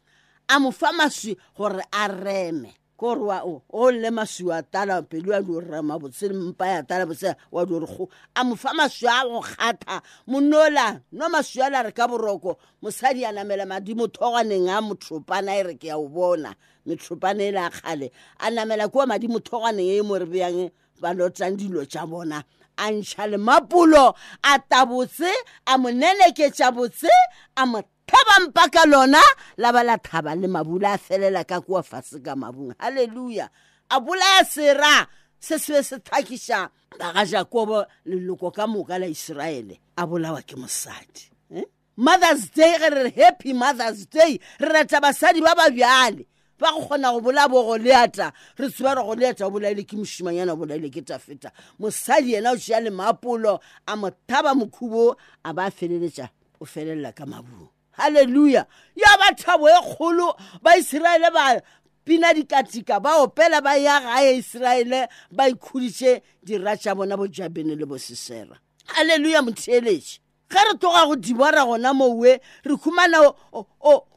a 0.51 0.59
mo 0.59 0.71
fa 0.71 0.91
maswi 0.91 1.37
gore 1.55 1.83
a 1.91 2.07
reme 2.11 2.75
kore 2.97 3.21
wa 3.29 3.41
o 3.45 3.61
o 3.69 3.91
le 3.91 4.09
maswi 4.09 4.49
a 4.51 4.61
tala 4.63 5.01
pelo 5.03 5.29
a 5.37 5.41
dio 5.45 5.59
rra 5.61 5.81
mabotse 5.85 6.29
mpa 6.33 6.65
ya 6.67 6.83
tala 6.83 7.05
botse 7.05 7.35
wa 7.51 7.63
dio 7.65 7.79
go 7.79 8.09
a 8.35 8.43
mo 8.43 8.55
fa 8.55 8.73
maswi 8.73 9.05
a 9.07 9.21
go 9.23 9.39
kgatha 9.41 10.01
monnola 10.27 10.99
no 11.13 11.29
maswi 11.29 11.61
a 11.61 11.69
la 11.69 11.83
re 11.85 11.91
ka 11.91 12.07
boroko 12.07 12.57
mosadi 12.81 13.21
a 13.23 13.31
namela 13.31 13.69
madimo 13.69 14.09
thoganeng 14.09 14.65
a 14.67 14.81
motlhopana 14.81 15.55
e 15.61 15.63
re 15.63 15.75
ke 15.77 15.87
ya 15.93 15.97
o 15.97 16.09
bona 16.09 16.55
metropana 16.87 17.43
e 17.45 17.51
le 17.53 17.59
a 17.61 17.69
kgale 17.69 18.09
a 18.39 18.49
namela 18.49 18.89
kua 18.89 19.05
madimo 19.05 19.37
thoganeng 19.39 19.85
e 19.85 20.01
mo 20.01 20.17
re 20.17 20.25
beyang 20.25 20.71
ba 20.99 21.13
lotang 21.13 21.53
dilo 21.55 21.85
tša 21.85 22.09
bona 22.09 22.41
a 22.81 22.85
ntšha 22.91 23.29
le 23.29 23.37
mapulo 23.37 24.17
a 24.41 24.57
tabotse 24.57 25.29
a 25.69 25.77
mo 25.77 25.93
neneketsa 25.93 26.73
botse 26.73 27.13
a 27.55 27.61
mo 27.69 27.77
phebampa 28.09 28.67
ka 28.73 28.83
lona 28.87 29.19
la 29.57 29.71
ba 29.75 29.81
la 29.87 29.97
thaba 30.07 30.31
le 30.41 30.47
mabula 30.55 30.89
a 30.93 30.97
felela 31.07 31.43
ka 31.49 31.59
kua 31.61 31.83
fase 31.83 32.17
ka 32.25 32.33
mabung 32.35 32.73
halleluja 32.79 33.45
a 33.89 33.97
bolaya 34.05 34.43
sera 34.45 35.07
se 35.39 35.57
sebe 35.57 35.81
se 35.89 35.97
thakiša 36.07 36.59
baga 36.99 37.23
jakobo 37.31 37.77
leloko 38.09 38.47
ka 38.55 38.63
moka 38.67 38.97
la 39.01 39.07
iseraele 39.15 39.75
a 39.99 40.03
bolawa 40.07 40.41
ke 40.49 40.55
mosadi 40.55 41.23
eh? 41.51 41.65
mothers 41.97 42.49
day 42.55 42.77
ge 42.79 42.87
re 42.95 43.01
re 43.11 43.11
happy 43.11 43.53
mothers 43.53 44.05
day 44.07 44.39
re 44.59 44.67
rata 44.73 44.99
basadi 45.03 45.43
ba 45.43 45.51
ba 45.55 45.67
bjale 45.69 46.23
ba 46.59 46.71
go 46.73 46.87
kgona 46.87 47.11
go 47.11 47.19
bolaya 47.19 47.49
bo 47.51 47.59
goleata 47.67 48.31
re 48.57 48.69
tsuba 48.71 48.95
re 48.95 49.03
goleata 49.03 49.43
o 49.45 49.51
bolaile 49.51 49.83
ke 49.83 49.97
mošimanyana 49.99 50.55
o 50.55 50.59
bolaile 50.63 50.87
ke 50.89 51.03
tafeta 51.03 51.51
mosadi 51.79 52.33
yena 52.39 52.55
o 52.55 52.55
tšea 52.55 52.79
le 52.79 52.89
mapolo 52.89 53.59
a 53.85 53.95
mothaba 53.99 54.55
mokhubo 54.55 55.15
a 55.43 55.51
ba 55.53 55.67
a 55.67 55.71
feleletša 55.71 56.31
o 56.63 56.63
felelela 56.65 57.11
ka 57.11 57.25
mabung 57.27 57.67
halleluja 57.97 58.65
ya 58.95 59.17
bathabo 59.19 59.69
e 59.69 59.73
kgolo 59.81 60.35
ba 60.61 60.77
iseraele 60.77 61.29
ba 61.33 61.61
pina 62.05 62.33
dikatika 62.33 62.99
ba 63.01 63.15
opela 63.17 63.61
ba 63.61 63.75
ya 63.75 63.99
gae 63.99 64.37
iseraele 64.37 65.07
ba 65.31 65.49
ikhuditše 65.49 66.21
dira 66.43 66.77
tša 66.77 66.95
bona 66.95 67.17
bojabene 67.17 67.75
le 67.75 67.85
bosesera 67.89 68.55
halleluja 68.85 69.41
motheeletše 69.41 70.19
ge 70.49 70.57
re 70.63 70.77
toga 70.79 71.05
go 71.05 71.15
dibora 71.15 71.65
gona 71.65 71.93
mowe 71.93 72.39
re 72.63 72.73
humana 72.77 73.17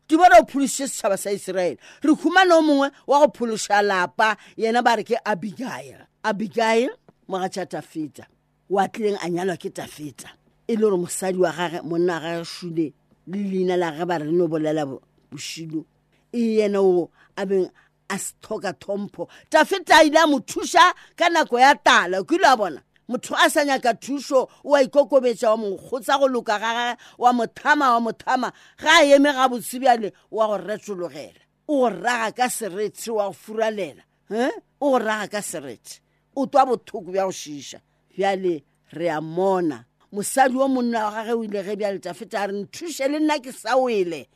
dibora 0.09 0.37
go 0.41 0.47
pholositše 0.47 0.87
setšhaba 0.89 1.17
sa 1.17 1.31
iseraele 1.33 1.79
re 2.05 2.11
humana 2.15 2.57
o 2.57 2.63
mongwe 2.63 2.89
wa 3.07 3.19
go 3.19 3.33
phološa 3.33 3.83
lapa 3.83 4.37
yena 4.57 4.83
ba 4.83 4.97
re 4.97 5.05
ke 5.05 5.17
abigail 5.25 6.05
abigail 6.23 6.91
moga 7.29 7.49
tša 7.49 7.67
tafeta 7.67 8.27
oa 8.71 8.89
tlileng 8.89 9.19
a 9.25 9.29
nyalwa 9.29 9.57
ke 9.57 9.71
tafeta 9.71 10.29
e 10.69 10.77
le 10.77 10.81
gore 10.85 10.97
mosadi 10.97 11.39
wa 11.39 11.51
gage 11.53 11.81
monna 11.83 12.15
wa 12.15 12.21
gage 12.21 12.45
shule 12.45 12.93
le 13.31 13.39
leina 13.43 13.77
la 13.77 13.93
ge 13.97 14.05
ba 14.05 14.19
reno 14.19 14.49
bolela 14.49 14.85
bošilo 15.31 15.87
e 16.33 16.41
yena 16.61 16.83
o 16.83 17.11
a 17.37 17.45
beng 17.47 17.69
a 18.09 18.17
se 18.19 18.33
thoka 18.43 18.73
thompho 18.75 19.29
tafeta 19.51 19.99
a 19.99 20.03
ile 20.05 20.19
a 20.19 20.27
mo 20.27 20.39
thuša 20.41 20.85
ka 21.19 21.29
nako 21.31 21.59
ya 21.61 21.75
tala 21.79 22.25
ke 22.27 22.35
ile 22.37 22.47
a 22.49 22.57
bona 22.57 22.81
motho 23.09 23.35
a 23.39 23.49
sa 23.51 23.63
nyaka 23.65 23.95
thuso 24.03 24.49
o 24.65 24.75
a 24.75 24.83
ikokobetsa 24.83 25.51
wa 25.51 25.57
mokgotsa 25.63 26.19
go 26.19 26.27
loka 26.29 26.59
gage 26.59 26.99
wa 27.19 27.33
mothama 27.33 27.95
wa 27.95 28.01
mothama 28.01 28.53
ga 28.79 28.99
a 29.03 29.05
eme 29.07 29.31
ga 29.33 29.47
botsebjale 29.49 30.13
wa 30.31 30.47
go 30.47 30.57
retsologela 30.59 31.39
o 31.69 31.85
go 31.85 31.89
raga 31.89 32.33
ka 32.45 32.49
seretse 32.51 33.11
wa 33.11 33.29
go 33.31 33.35
furalela 33.35 34.03
um 34.31 34.51
o 34.81 34.91
go 34.91 34.99
raga 34.99 35.39
ka 35.39 35.43
seretse 35.43 36.01
o 36.35 36.47
twa 36.47 36.67
bothoko 36.67 37.13
bja 37.15 37.27
go 37.27 37.35
šiša 37.35 37.79
bjale 38.17 38.63
re 38.91 39.07
a 39.11 39.21
mona 39.21 39.85
mosadi 40.13 40.57
o 40.57 40.69
monna 40.69 41.05
wa 41.05 41.11
gage 41.13 41.33
o 41.33 41.43
ile 41.45 41.63
ge 41.63 41.77
bjaletsa 41.77 42.15
feta 42.15 42.41
a 42.43 42.47
re 42.47 42.53
nthuše 42.55 43.09
le 43.09 43.19
nna 43.21 43.39
ke 43.39 43.53
sa 43.53 43.77
oele 43.77 44.27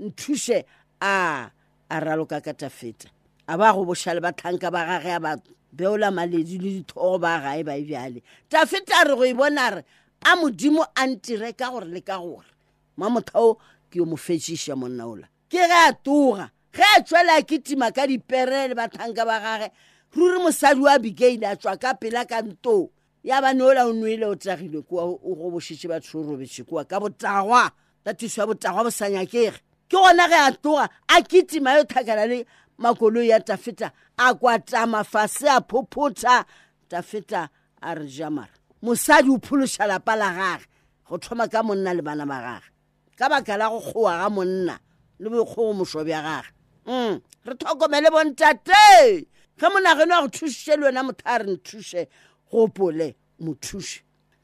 nthuše 0.00 0.64
a 1.00 1.50
a 1.88 1.96
raloka 2.00 2.40
katafeta 2.40 3.08
a 3.46 3.56
ba 3.58 3.72
go 3.76 3.84
bošale 3.84 4.20
ba 4.20 4.32
tlhanka 4.32 4.70
ba 4.72 4.86
gage 4.88 5.12
a 5.12 5.20
ba 5.20 5.36
beola 5.72 6.08
maledi 6.10 6.58
le 6.58 6.70
dithogo 6.80 7.18
ba 7.20 7.40
gae 7.40 7.62
ba 7.62 7.76
e 7.76 7.84
bjale 7.84 8.22
tafeta 8.48 9.04
a 9.04 9.04
re 9.04 9.14
go 9.16 9.24
e 9.24 9.34
bona 9.34 9.70
re 9.70 9.84
a 10.24 10.34
modimo 10.36 10.84
a 10.96 11.06
ntire 11.06 11.52
ka 11.52 11.68
gore 11.70 11.92
le 11.92 12.00
ka 12.00 12.16
gore 12.16 12.48
ma 12.96 13.08
mothao 13.10 13.58
ke 13.92 14.00
yo 14.00 14.06
mo 14.08 14.16
fešiša 14.16 14.76
monna 14.80 15.04
ola 15.06 15.28
ke 15.52 15.60
ge 15.60 15.76
a 15.92 15.92
toga 15.92 16.48
ge 16.72 16.80
a 16.80 17.02
tswele 17.04 17.36
a 17.36 17.42
ketima 17.44 17.92
ka 17.92 18.08
dipere 18.08 18.72
le 18.72 18.74
ba 18.74 18.88
tlhanka 18.88 19.26
ba 19.28 19.36
gage 19.44 19.68
ruri 20.16 20.40
mosadi 20.40 20.80
wa 20.80 20.96
abigaile 20.96 21.44
a 21.52 21.56
tswa 21.56 21.76
ka 21.76 21.92
pela 22.00 22.24
ka 22.24 22.40
ntoo 22.40 22.88
ya 23.24 23.40
bane 23.42 23.60
ola 23.64 23.86
o 23.86 23.92
nwele 23.92 24.26
o 24.26 24.34
tagilwe 24.36 24.82
kua 24.82 25.02
o 25.04 25.18
gobošitše 25.34 25.88
batho 25.88 26.18
o 26.20 26.22
robetše 26.22 26.64
kua 26.64 26.84
ka 26.84 27.00
botagwa 27.00 27.70
tatiso 28.04 28.40
ya 28.40 28.46
botagwa 28.46 28.84
bo 28.84 28.90
sanya 28.90 29.26
kege 29.26 29.50
ke 29.88 29.96
gona 29.96 30.28
ge 30.28 30.34
a 30.38 30.50
tloga 30.52 30.88
a 31.08 31.22
ketima 31.22 31.74
yo 31.78 31.84
thakela 31.84 32.26
le 32.26 32.46
makoloi 32.78 33.28
ya 33.28 33.40
tafeta 33.40 33.90
a 34.18 34.34
kwatamafase 34.34 35.48
a 35.50 35.60
phophotha 35.60 36.44
tafeta 36.88 37.48
a 37.82 37.94
re 37.94 38.06
jamara 38.08 38.54
mosadi 38.82 39.30
o 39.30 39.38
phološa 39.38 39.86
lapa 39.86 40.16
la 40.16 40.30
gage 40.34 40.66
go 41.08 41.18
thoma 41.18 41.48
ka 41.48 41.62
monna 41.62 41.94
le 41.94 42.02
bana 42.02 42.26
ba 42.26 42.38
gage 42.40 42.70
ka 43.18 43.28
baka 43.28 43.56
la 43.58 43.68
go 43.68 43.80
kgowa 43.80 44.18
ga 44.22 44.28
monna 44.30 44.78
le 45.18 45.28
bokgogo 45.30 45.72
moswa 45.74 46.04
bja 46.06 46.22
gage 46.22 46.48
um 46.86 47.20
re 47.44 47.54
tlhokomele 47.58 48.10
bontate 48.14 49.26
ge 49.58 49.66
monageno 49.66 50.14
wa 50.14 50.22
go 50.22 50.28
thušišelwena 50.28 51.02
motho 51.02 51.26
a 51.26 51.38
re 51.42 51.50
nthuše 51.52 52.06
gopole 52.52 53.14
mothuši 53.40 54.00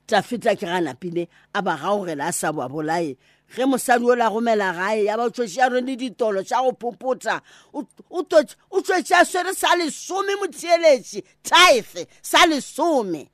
tafita 0.07 0.55
ke 0.57 0.67
ga 0.67 0.81
napile 0.81 1.29
a 1.55 1.63
ba 1.63 1.77
gaogela 1.77 2.29
a 2.29 2.33
sa 2.33 2.53
boa 2.53 2.69
bolae 2.69 3.17
ge 3.55 3.65
mosadi 3.65 4.05
o 4.05 4.15
la 4.15 4.29
gomela 4.31 4.73
gae 4.77 5.05
ya 5.05 5.17
batswetse 5.17 5.59
ya 5.61 5.69
rone 5.69 5.97
ditolo 5.97 6.43
tša 6.43 6.61
go 6.63 6.73
popota 6.73 7.41
o 7.73 8.23
tswetse 8.83 9.15
ya 9.15 9.25
swere 9.25 9.53
sa 9.55 9.75
lesome 9.77 10.37
motheeletse 10.41 11.23
tife 11.43 12.07
sa 12.23 12.45
lesome 12.47 13.29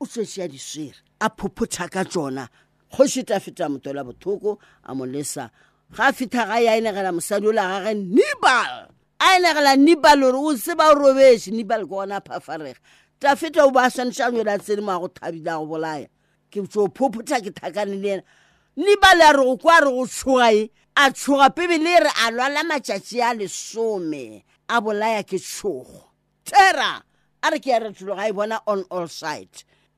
o 0.00 0.06
tswetse 0.06 0.40
ya 0.40 0.48
diswere 0.48 0.96
a 1.20 1.30
phopotha 1.30 1.88
ka 1.88 2.04
tsona 2.04 2.48
kgoši 2.92 3.24
tafita 3.24 3.68
motola 3.68 4.04
bothoko 4.04 4.58
a 4.84 4.94
molesa 4.94 5.50
ga 5.96 6.12
a 6.12 6.12
fitha 6.12 6.44
gae 6.44 6.68
a 6.68 6.76
enegela 6.76 7.12
mosadi 7.12 7.46
o 7.48 7.52
la 7.52 7.80
gage 7.80 7.94
nibal 7.96 8.92
a 9.18 9.26
enegela 9.40 9.76
nibal 9.76 10.20
ore 10.24 10.36
o 10.36 10.56
seba 10.56 10.92
o 10.92 10.94
robese 10.94 11.48
nibal 11.52 11.86
ke 11.86 11.88
gona 11.88 12.20
a 12.20 12.20
phafarega 12.20 12.78
tla 13.20 13.34
feta 13.36 13.64
o 13.66 13.70
ba 13.70 13.90
swanetse 13.92 14.22
a 14.24 14.30
nyola 14.32 14.56
tsenemo 14.58 14.92
a 14.96 15.00
go 15.00 15.08
thabile 15.12 15.50
a 15.52 15.58
go 15.60 15.66
bolaya 15.68 16.06
ke 16.50 16.62
tso 16.66 16.86
phophotha 16.96 17.36
ke 17.44 17.52
thakane 17.52 18.00
le 18.00 18.08
ena 18.16 18.22
nibale 18.80 19.24
a 19.28 19.32
re 19.36 19.42
go 19.44 19.56
kwa 19.60 19.80
re 19.84 19.90
go 19.92 20.04
tshogae 20.08 20.70
a 20.96 21.10
tshoga 21.12 21.50
pebele 21.52 21.90
e 21.98 22.00
re 22.00 22.10
a 22.26 22.30
lwala 22.32 22.64
matšatši 22.64 23.18
a 23.28 23.34
lesome 23.36 24.40
a 24.72 24.80
bolaya 24.80 25.20
ke 25.22 25.36
tshogo 25.36 26.00
tera 26.48 27.04
a 27.44 27.50
re 27.52 27.58
ke 27.60 27.68
ya 27.70 27.78
retolo 27.84 28.16
ga 28.16 28.28
e 28.32 28.32
bona 28.32 28.62
on 28.66 28.84
all 28.88 29.04
side 29.06 29.52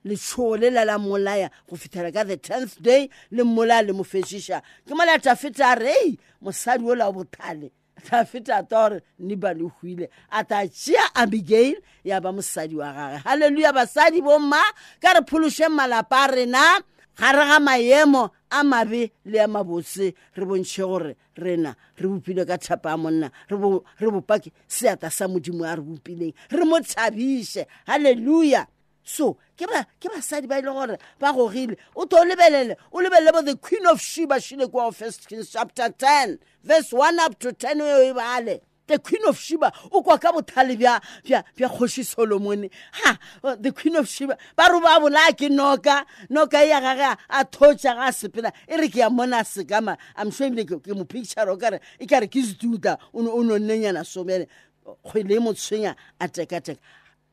letshogo 0.04 0.58
le 0.58 0.70
lala 0.74 0.98
la 0.98 0.98
molaya 0.98 1.46
go 1.70 1.76
fithela 1.78 2.10
ka 2.12 2.24
the 2.26 2.36
tenth 2.36 2.82
day 2.82 3.06
le 3.30 3.44
mmolaya 3.46 3.86
le 3.86 3.92
mo 3.94 4.02
fesiša 4.02 4.58
ke 4.82 4.90
molaya 4.98 5.22
tafeta 5.22 5.70
a 5.70 5.78
re 5.78 5.94
ei 6.02 6.18
mosadi 6.42 6.82
o 6.90 6.94
la 6.98 7.06
o 7.06 7.12
bothale 7.14 7.70
dafita 8.10 8.56
ata 8.56 8.76
gore 8.88 9.00
niba 9.18 9.54
le 9.54 9.64
huile 9.64 10.08
a 10.30 10.44
ta 10.44 10.66
jea 10.66 11.02
abigail 11.14 11.76
ya 12.04 12.20
ba 12.20 12.32
mosadi 12.32 12.76
wa 12.76 12.92
gage 12.92 13.16
halleluja 13.24 13.72
basadi 13.72 14.22
bo 14.22 14.38
mma 14.38 14.58
ka 15.00 15.12
re 15.14 15.20
phološe 15.26 15.68
malapa 15.68 16.24
a 16.24 16.26
rena 16.26 16.58
gare 17.18 17.44
ga 17.46 17.60
maemo 17.60 18.30
a 18.50 18.64
mabe 18.64 19.12
le 19.24 19.38
a 19.40 19.46
mabotse 19.48 20.14
re 20.34 20.44
bontšhe 20.44 20.84
gore 20.86 21.16
rena 21.36 21.74
re 21.96 22.08
bopile 22.08 22.44
ka 22.44 22.58
thapa 22.58 22.90
ya 22.90 22.96
monna 22.96 23.30
re 23.48 24.10
bopake 24.10 24.52
seata 24.66 25.10
sa 25.10 25.28
modimo 25.28 25.64
a 25.64 25.74
re 25.76 25.82
bopileng 25.82 26.34
re 26.50 26.64
mo 26.64 26.80
thabiše 26.80 27.66
halleluja 27.86 28.66
so 29.04 29.36
ke 29.58 29.66
ba 29.66 29.84
ke 30.00 30.06
ba 30.08 30.22
sadi 30.22 30.46
e 30.46 30.48
ba 30.48 30.58
ile 30.58 30.70
gore 30.72 30.96
ba 31.18 31.32
gogile 31.34 31.76
o 31.94 32.04
tho 32.06 32.22
lebelele 32.22 32.76
o 32.92 32.98
lebelele 33.02 33.32
bo 33.32 33.42
the 33.42 33.56
queen 33.56 33.84
of 33.86 34.00
sheba 34.00 34.40
shine 34.40 34.66
kwa 34.68 34.90
first 34.92 35.26
kings 35.28 35.50
chapter 35.50 35.88
10 35.90 36.38
verse 36.62 36.92
1 36.92 37.18
up 37.18 37.38
to 37.38 37.52
10 37.52 37.80
o 37.80 38.02
e 38.02 38.12
bale 38.12 38.60
the 38.86 38.98
queen 39.00 39.22
of 39.26 39.36
sheba 39.38 39.72
o 39.90 40.02
kwa 40.02 40.18
ka 40.18 40.30
bothale 40.32 40.78
bya 40.78 41.00
bya 41.26 41.42
bya 41.56 41.68
khoshi 41.68 42.04
solomon 42.04 42.68
ha 42.92 43.18
the 43.58 43.72
queen 43.72 43.96
of 43.96 44.06
sheba 44.08 44.38
ba 44.54 44.68
ru 44.70 44.78
ba 44.80 45.00
bola 45.00 45.34
ke 45.34 45.50
noka 45.50 46.06
noka 46.30 46.62
ya 46.62 46.78
ga 46.80 46.94
ga 46.94 47.16
a 47.28 47.44
thotsa 47.44 47.94
ga 47.98 48.14
sepela 48.14 48.52
e 48.70 48.76
re 48.78 48.88
ke 48.88 49.02
ya 49.02 49.10
mona 49.10 49.42
se 49.44 49.64
gama 49.64 49.98
i'm 50.16 50.30
showing 50.30 50.54
sure 50.54 50.78
you 50.78 50.78
ke 50.78 50.94
mo 50.94 51.04
picture 51.04 51.50
o 51.50 51.56
kare 51.56 51.80
e 51.98 52.06
kare 52.06 52.28
ke 52.30 52.38
zituta 52.38 52.98
o 53.12 53.18
no 53.20 53.58
nenyana 53.58 54.06
somele 54.06 54.46
khoile 55.02 55.34
e 55.34 55.38
mo 55.42 55.50
tshwenya 55.52 55.96
a 56.22 56.28
teka 56.28 56.60
teka 56.62 56.78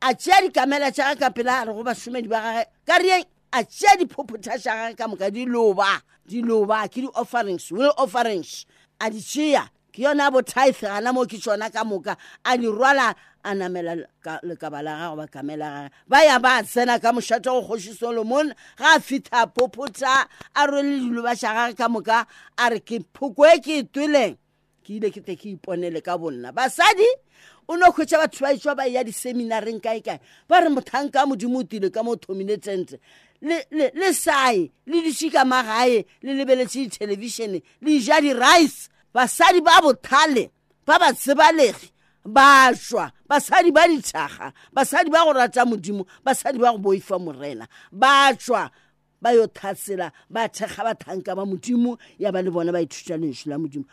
a 0.02 0.14
tšea 0.14 0.40
dikamela 0.42 0.90
tša 0.90 1.04
gage 1.14 1.18
ka 1.20 1.30
pela 1.30 1.60
a 1.60 1.64
re 1.66 1.74
go 1.74 1.84
bašomedi 1.84 2.28
ba 2.28 2.40
gage 2.40 2.66
ka 2.88 2.96
rieng 2.98 3.24
a 3.52 3.58
tšea 3.64 3.96
diphophotha 4.00 4.56
tša 4.56 4.74
gage 4.74 4.96
ka 4.96 5.06
moka 5.06 5.28
diloba 5.30 6.00
diloba 6.24 6.88
ke 6.88 7.04
di-offerings 7.04 7.68
will 7.70 7.92
offerings 8.00 8.64
a 8.98 9.10
di 9.12 9.18
tšea 9.20 9.68
ke 9.92 10.00
yona 10.06 10.30
bothaithe 10.32 10.88
gana 10.88 11.12
moo 11.12 11.28
ke 11.28 11.36
tsona 11.36 11.68
ka 11.68 11.84
moka 11.84 12.16
a 12.44 12.56
di 12.56 12.64
rwala 12.66 13.12
a 13.44 13.52
namela 13.52 13.92
lekaba 14.40 14.80
la 14.80 14.96
gage 15.04 15.16
ba 15.20 15.26
kamela 15.28 15.68
gage 15.68 15.92
ba 16.08 16.18
ya 16.24 16.38
ba 16.40 16.62
tsena 16.64 16.96
ka 16.96 17.12
mošhato 17.12 17.52
go 17.60 17.62
kgoši 17.68 17.92
solomon 17.92 18.54
ga 18.80 18.96
a 18.96 19.00
fitha 19.00 19.44
phophotha 19.52 20.24
a 20.56 20.60
rwele 20.64 20.96
diloba 20.96 21.36
tša 21.36 21.52
gage 21.52 21.76
ka 21.76 21.88
moka 21.92 22.24
a 22.56 22.70
re 22.72 22.80
ke 22.80 23.04
phoko 23.12 23.44
e 23.44 23.60
ke 23.60 23.84
e 23.84 23.84
tweleng 23.84 24.38
ke 24.80 24.96
ile 24.96 25.12
ke 25.12 25.20
te 25.20 25.36
ke 25.36 25.52
iponele 25.60 26.00
ka 26.00 26.16
bonna 26.16 26.56
basadi 26.56 27.04
o 27.70 27.76
ne 27.78 27.86
kgwetsa 27.90 28.18
batho 28.18 28.40
ba 28.42 28.52
itswa 28.52 28.74
ba 28.74 28.84
ya 28.86 29.02
di-seminareng 29.04 29.78
kae 29.80 30.00
kae 30.02 30.18
ba 30.48 30.60
re 30.60 30.68
mothanka 30.68 31.22
modimo 31.24 31.60
o 31.60 31.62
tile 31.62 31.90
ka 31.90 32.02
mo 32.02 32.10
o 32.12 32.16
thomile 32.16 32.56
tsentse 32.58 32.98
le 33.42 34.12
sae 34.12 34.66
le 34.86 35.02
disika 35.06 35.44
magae 35.44 36.02
le 36.22 36.32
lebeletse 36.34 36.82
dithelebišene 36.90 37.62
le 37.82 38.00
ja 38.02 38.18
di-rice 38.20 38.90
basadi 39.14 39.60
ba 39.62 39.78
bothale 39.82 40.50
ba 40.84 40.98
ba 40.98 41.12
tsebalege 41.14 41.94
bašwa 42.26 43.12
basadi 43.30 43.70
ba 43.70 43.86
ditšhaga 43.86 44.50
basadi 44.74 45.10
ba 45.10 45.22
go 45.24 45.30
rata 45.32 45.62
modimo 45.64 46.06
basadi 46.26 46.58
ba 46.58 46.72
go 46.74 46.78
boifa 46.82 47.22
morena 47.22 47.68
bašwa 47.92 48.66
ba 49.22 49.30
yo 49.32 49.46
thatsela 49.46 50.10
ba 50.28 50.48
thekga 50.50 50.82
bathanka 50.82 51.36
ba 51.38 51.46
modimo 51.46 51.98
ya 52.18 52.32
ba 52.34 52.42
le 52.42 52.50
bona 52.50 52.72
ba 52.74 52.82
ithuta 52.82 53.14
lentšwe 53.14 53.46
la 53.54 53.58
modimo 53.62 53.86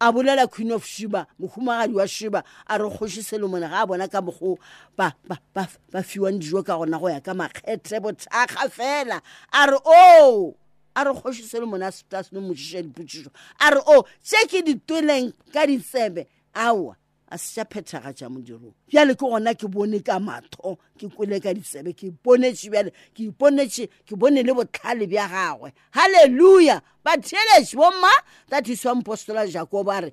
a 0.00 0.12
bolela 0.12 0.46
queen 0.50 0.70
of 0.72 0.84
sheba 0.84 1.26
mohumagadi 1.40 1.94
wa 1.94 2.06
sheba 2.06 2.44
a 2.66 2.82
re 2.82 2.88
kgoshi 2.90 3.22
selomone 3.22 3.68
ga 3.68 3.82
a 3.82 3.86
bona 3.86 4.08
ka 4.08 4.20
mogo 4.20 4.58
ba, 4.96 5.14
ba, 5.26 5.38
ba, 5.54 5.68
ba 5.90 6.02
fiwang 6.02 6.38
dijo 6.40 6.62
ka 6.64 6.76
gona 6.76 6.98
go 7.00 7.08
ya 7.08 7.20
ka 7.20 7.32
makgethe 7.32 8.00
bothaga 8.00 8.68
fela 8.68 9.20
a 9.52 9.66
re 9.66 9.76
o 9.84 9.84
oh! 9.84 10.56
a 10.94 11.04
re 11.04 11.12
kgoshi 11.12 11.42
selomone 11.48 11.86
a 11.88 11.92
seta 11.92 12.22
seno 12.22 12.40
mošiša 12.44 12.82
dipotsiso 12.84 13.30
a 13.60 13.70
re 13.70 13.80
o 13.86 14.00
oh, 14.00 14.04
tse 14.22 14.36
ke 14.48 14.60
ditweleng 14.62 15.32
ka 15.52 15.64
ditsebe 15.64 16.26
aoa 16.52 16.96
a 17.28 17.38
se 17.38 17.54
sa 17.58 17.64
phethagaja 17.64 18.28
modiro 18.28 18.72
bjale 18.88 19.14
ke 19.16 19.26
gona 19.26 19.52
ke 19.54 19.66
bone 19.68 19.98
ka 20.02 20.18
matho 20.20 20.76
ke 20.98 21.08
kwele 21.10 21.40
ka 21.42 21.52
ditsebe 21.54 21.92
ke 21.92 22.06
iponetše 22.12 22.70
bjale 22.70 22.90
ke 23.14 23.22
iponetše 23.26 23.86
ke 24.06 24.14
bone 24.16 24.42
le 24.46 24.52
botlhale 24.54 25.06
bja 25.10 25.26
gagwe 25.28 25.72
halleluja 25.90 26.80
bathelese 27.04 27.74
bomma 27.76 28.12
tatisiwang 28.50 29.02
postola 29.02 29.46
jacob 29.46 29.88
a 29.90 30.00
re 30.06 30.12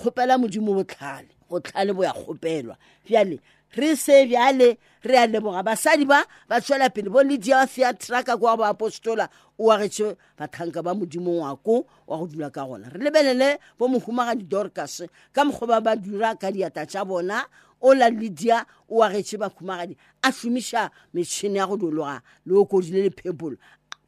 kgopela 0.00 0.38
modimo 0.38 0.74
botlhale 0.74 1.28
botlhale 1.50 1.92
bo 1.92 2.04
ya 2.04 2.12
kgopelwa 2.16 2.76
bjale 3.04 3.38
re 3.76 3.96
se 3.96 4.24
bjale 4.26 4.76
re 5.04 5.16
a 5.18 5.26
leboga 5.26 5.62
basadi 5.62 6.04
ba 6.04 6.22
ba 6.48 6.60
tswela 6.60 6.90
pele 6.90 7.10
bo 7.10 7.22
lydia 7.22 7.66
theatraka 7.66 8.36
kwa 8.36 8.56
ba 8.56 8.68
apostola 8.70 9.28
o 9.58 9.70
agetše 9.72 10.16
batlhanka 10.38 10.82
ba 10.82 10.94
modimo 10.94 11.38
wako 11.42 11.86
wa 12.06 12.18
go 12.18 12.26
dula 12.26 12.50
ka 12.50 12.64
gona 12.66 12.88
re 12.90 13.00
lebelele 13.02 13.58
bo 13.78 13.88
mohumagadi 13.88 14.44
dorcas 14.46 15.02
ka 15.32 15.44
mokgoba 15.44 15.80
ba 15.80 15.94
ba 15.94 15.96
dira 15.96 16.34
ka 16.38 16.50
diata 16.52 16.86
tša 16.86 17.04
bona 17.04 17.44
o 17.80 17.94
la 17.94 18.08
lydia 18.10 18.64
o 18.88 19.02
agetše 19.02 19.36
bakhumagadi 19.38 19.96
a 20.22 20.28
šomiša 20.32 20.90
metšhini 21.14 21.58
ya 21.58 21.66
go 21.66 21.76
dologa 21.76 22.20
le 22.46 22.54
o 22.54 22.64
kodile 22.64 23.10
le 23.10 23.10
phepolo 23.10 23.56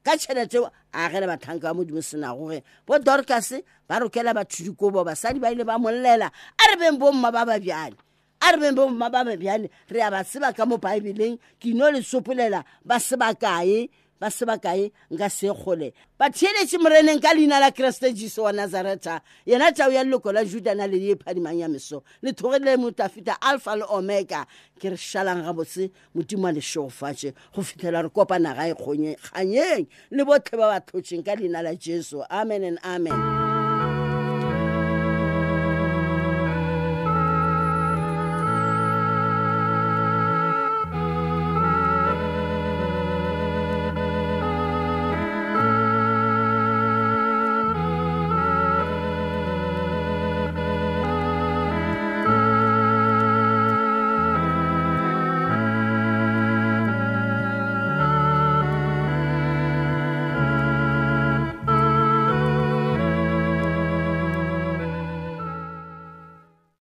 ka 0.07 0.15
tšhelete 0.17 0.63
a 0.95 1.07
agela 1.11 1.27
bathanka 1.27 1.75
ba 1.75 1.75
modimo 1.75 1.99
senagoge 2.01 2.63
bo 2.87 2.99
dorcas 2.99 3.51
ba 3.89 3.99
rokela 3.99 4.33
bathudikobo 4.35 5.03
basadi 5.05 5.41
ba 5.43 5.51
ile 5.51 5.65
ba 5.67 5.79
mollela 5.79 6.31
a 6.55 6.63
re 6.71 6.77
beng 6.79 6.99
bomma 6.99 7.33
ba 7.35 7.45
ba 7.45 7.59
bjale 7.59 7.97
a 8.41 8.53
re 8.53 8.61
beng 8.61 8.75
bo 8.77 8.89
mma 8.89 9.11
ba 9.11 9.25
mebjane 9.25 9.69
re 9.89 10.01
a 10.03 10.11
ba 10.11 10.25
seba 10.25 10.53
ka 10.53 10.67
mo 10.67 10.77
baebeleng 10.79 11.39
ke 11.61 11.71
ino 11.73 11.89
le 11.91 12.03
sopolela 12.03 12.65
ba 12.85 12.99
seba 13.01 13.33
kae 13.35 13.89
ba 14.21 14.31
seba 14.31 14.57
kae 14.59 14.91
nka 15.11 15.29
se 15.33 15.49
kgole 15.53 15.93
batheletse 16.21 16.77
moreneng 16.79 17.21
ka 17.23 17.33
leina 17.33 17.61
la 17.61 17.71
keresete 17.73 18.13
jesu 18.13 18.43
wa 18.45 18.53
nazareta 18.53 19.21
yena 19.47 19.73
tao 19.73 19.91
ya 19.91 20.05
leloko 20.05 20.33
la 20.33 20.45
juda 20.45 20.75
na 20.77 20.87
le 20.87 21.13
e 21.17 21.17
phadimang 21.17 21.57
ya 21.61 21.69
meso 21.69 22.03
le 22.23 22.33
thogele 22.33 22.77
motafita 22.77 23.37
alpha 23.41 23.77
le 23.77 23.85
omeka 23.89 24.45
ke 24.81 24.89
re 24.93 24.97
šalang 24.99 25.43
gabotse 25.45 25.91
modimo 26.15 26.45
wa 26.49 26.53
lesogofatshe 26.53 27.33
go 27.57 27.63
fitlhela 27.65 28.03
re 28.05 28.09
kopana 28.13 28.53
ga 28.55 28.69
ekgonye 28.73 29.17
kganyeng 29.17 29.87
le 30.13 30.25
botlhe 30.25 30.57
ba 30.57 30.69
ba 30.77 30.81
tlhotseng 30.85 31.25
ka 31.25 31.35
leina 31.37 31.63
la 31.65 31.73
jesu 31.75 32.21
amen 32.31 32.63
and 32.65 32.79
amen, 32.85 33.13
amen. 33.13 33.96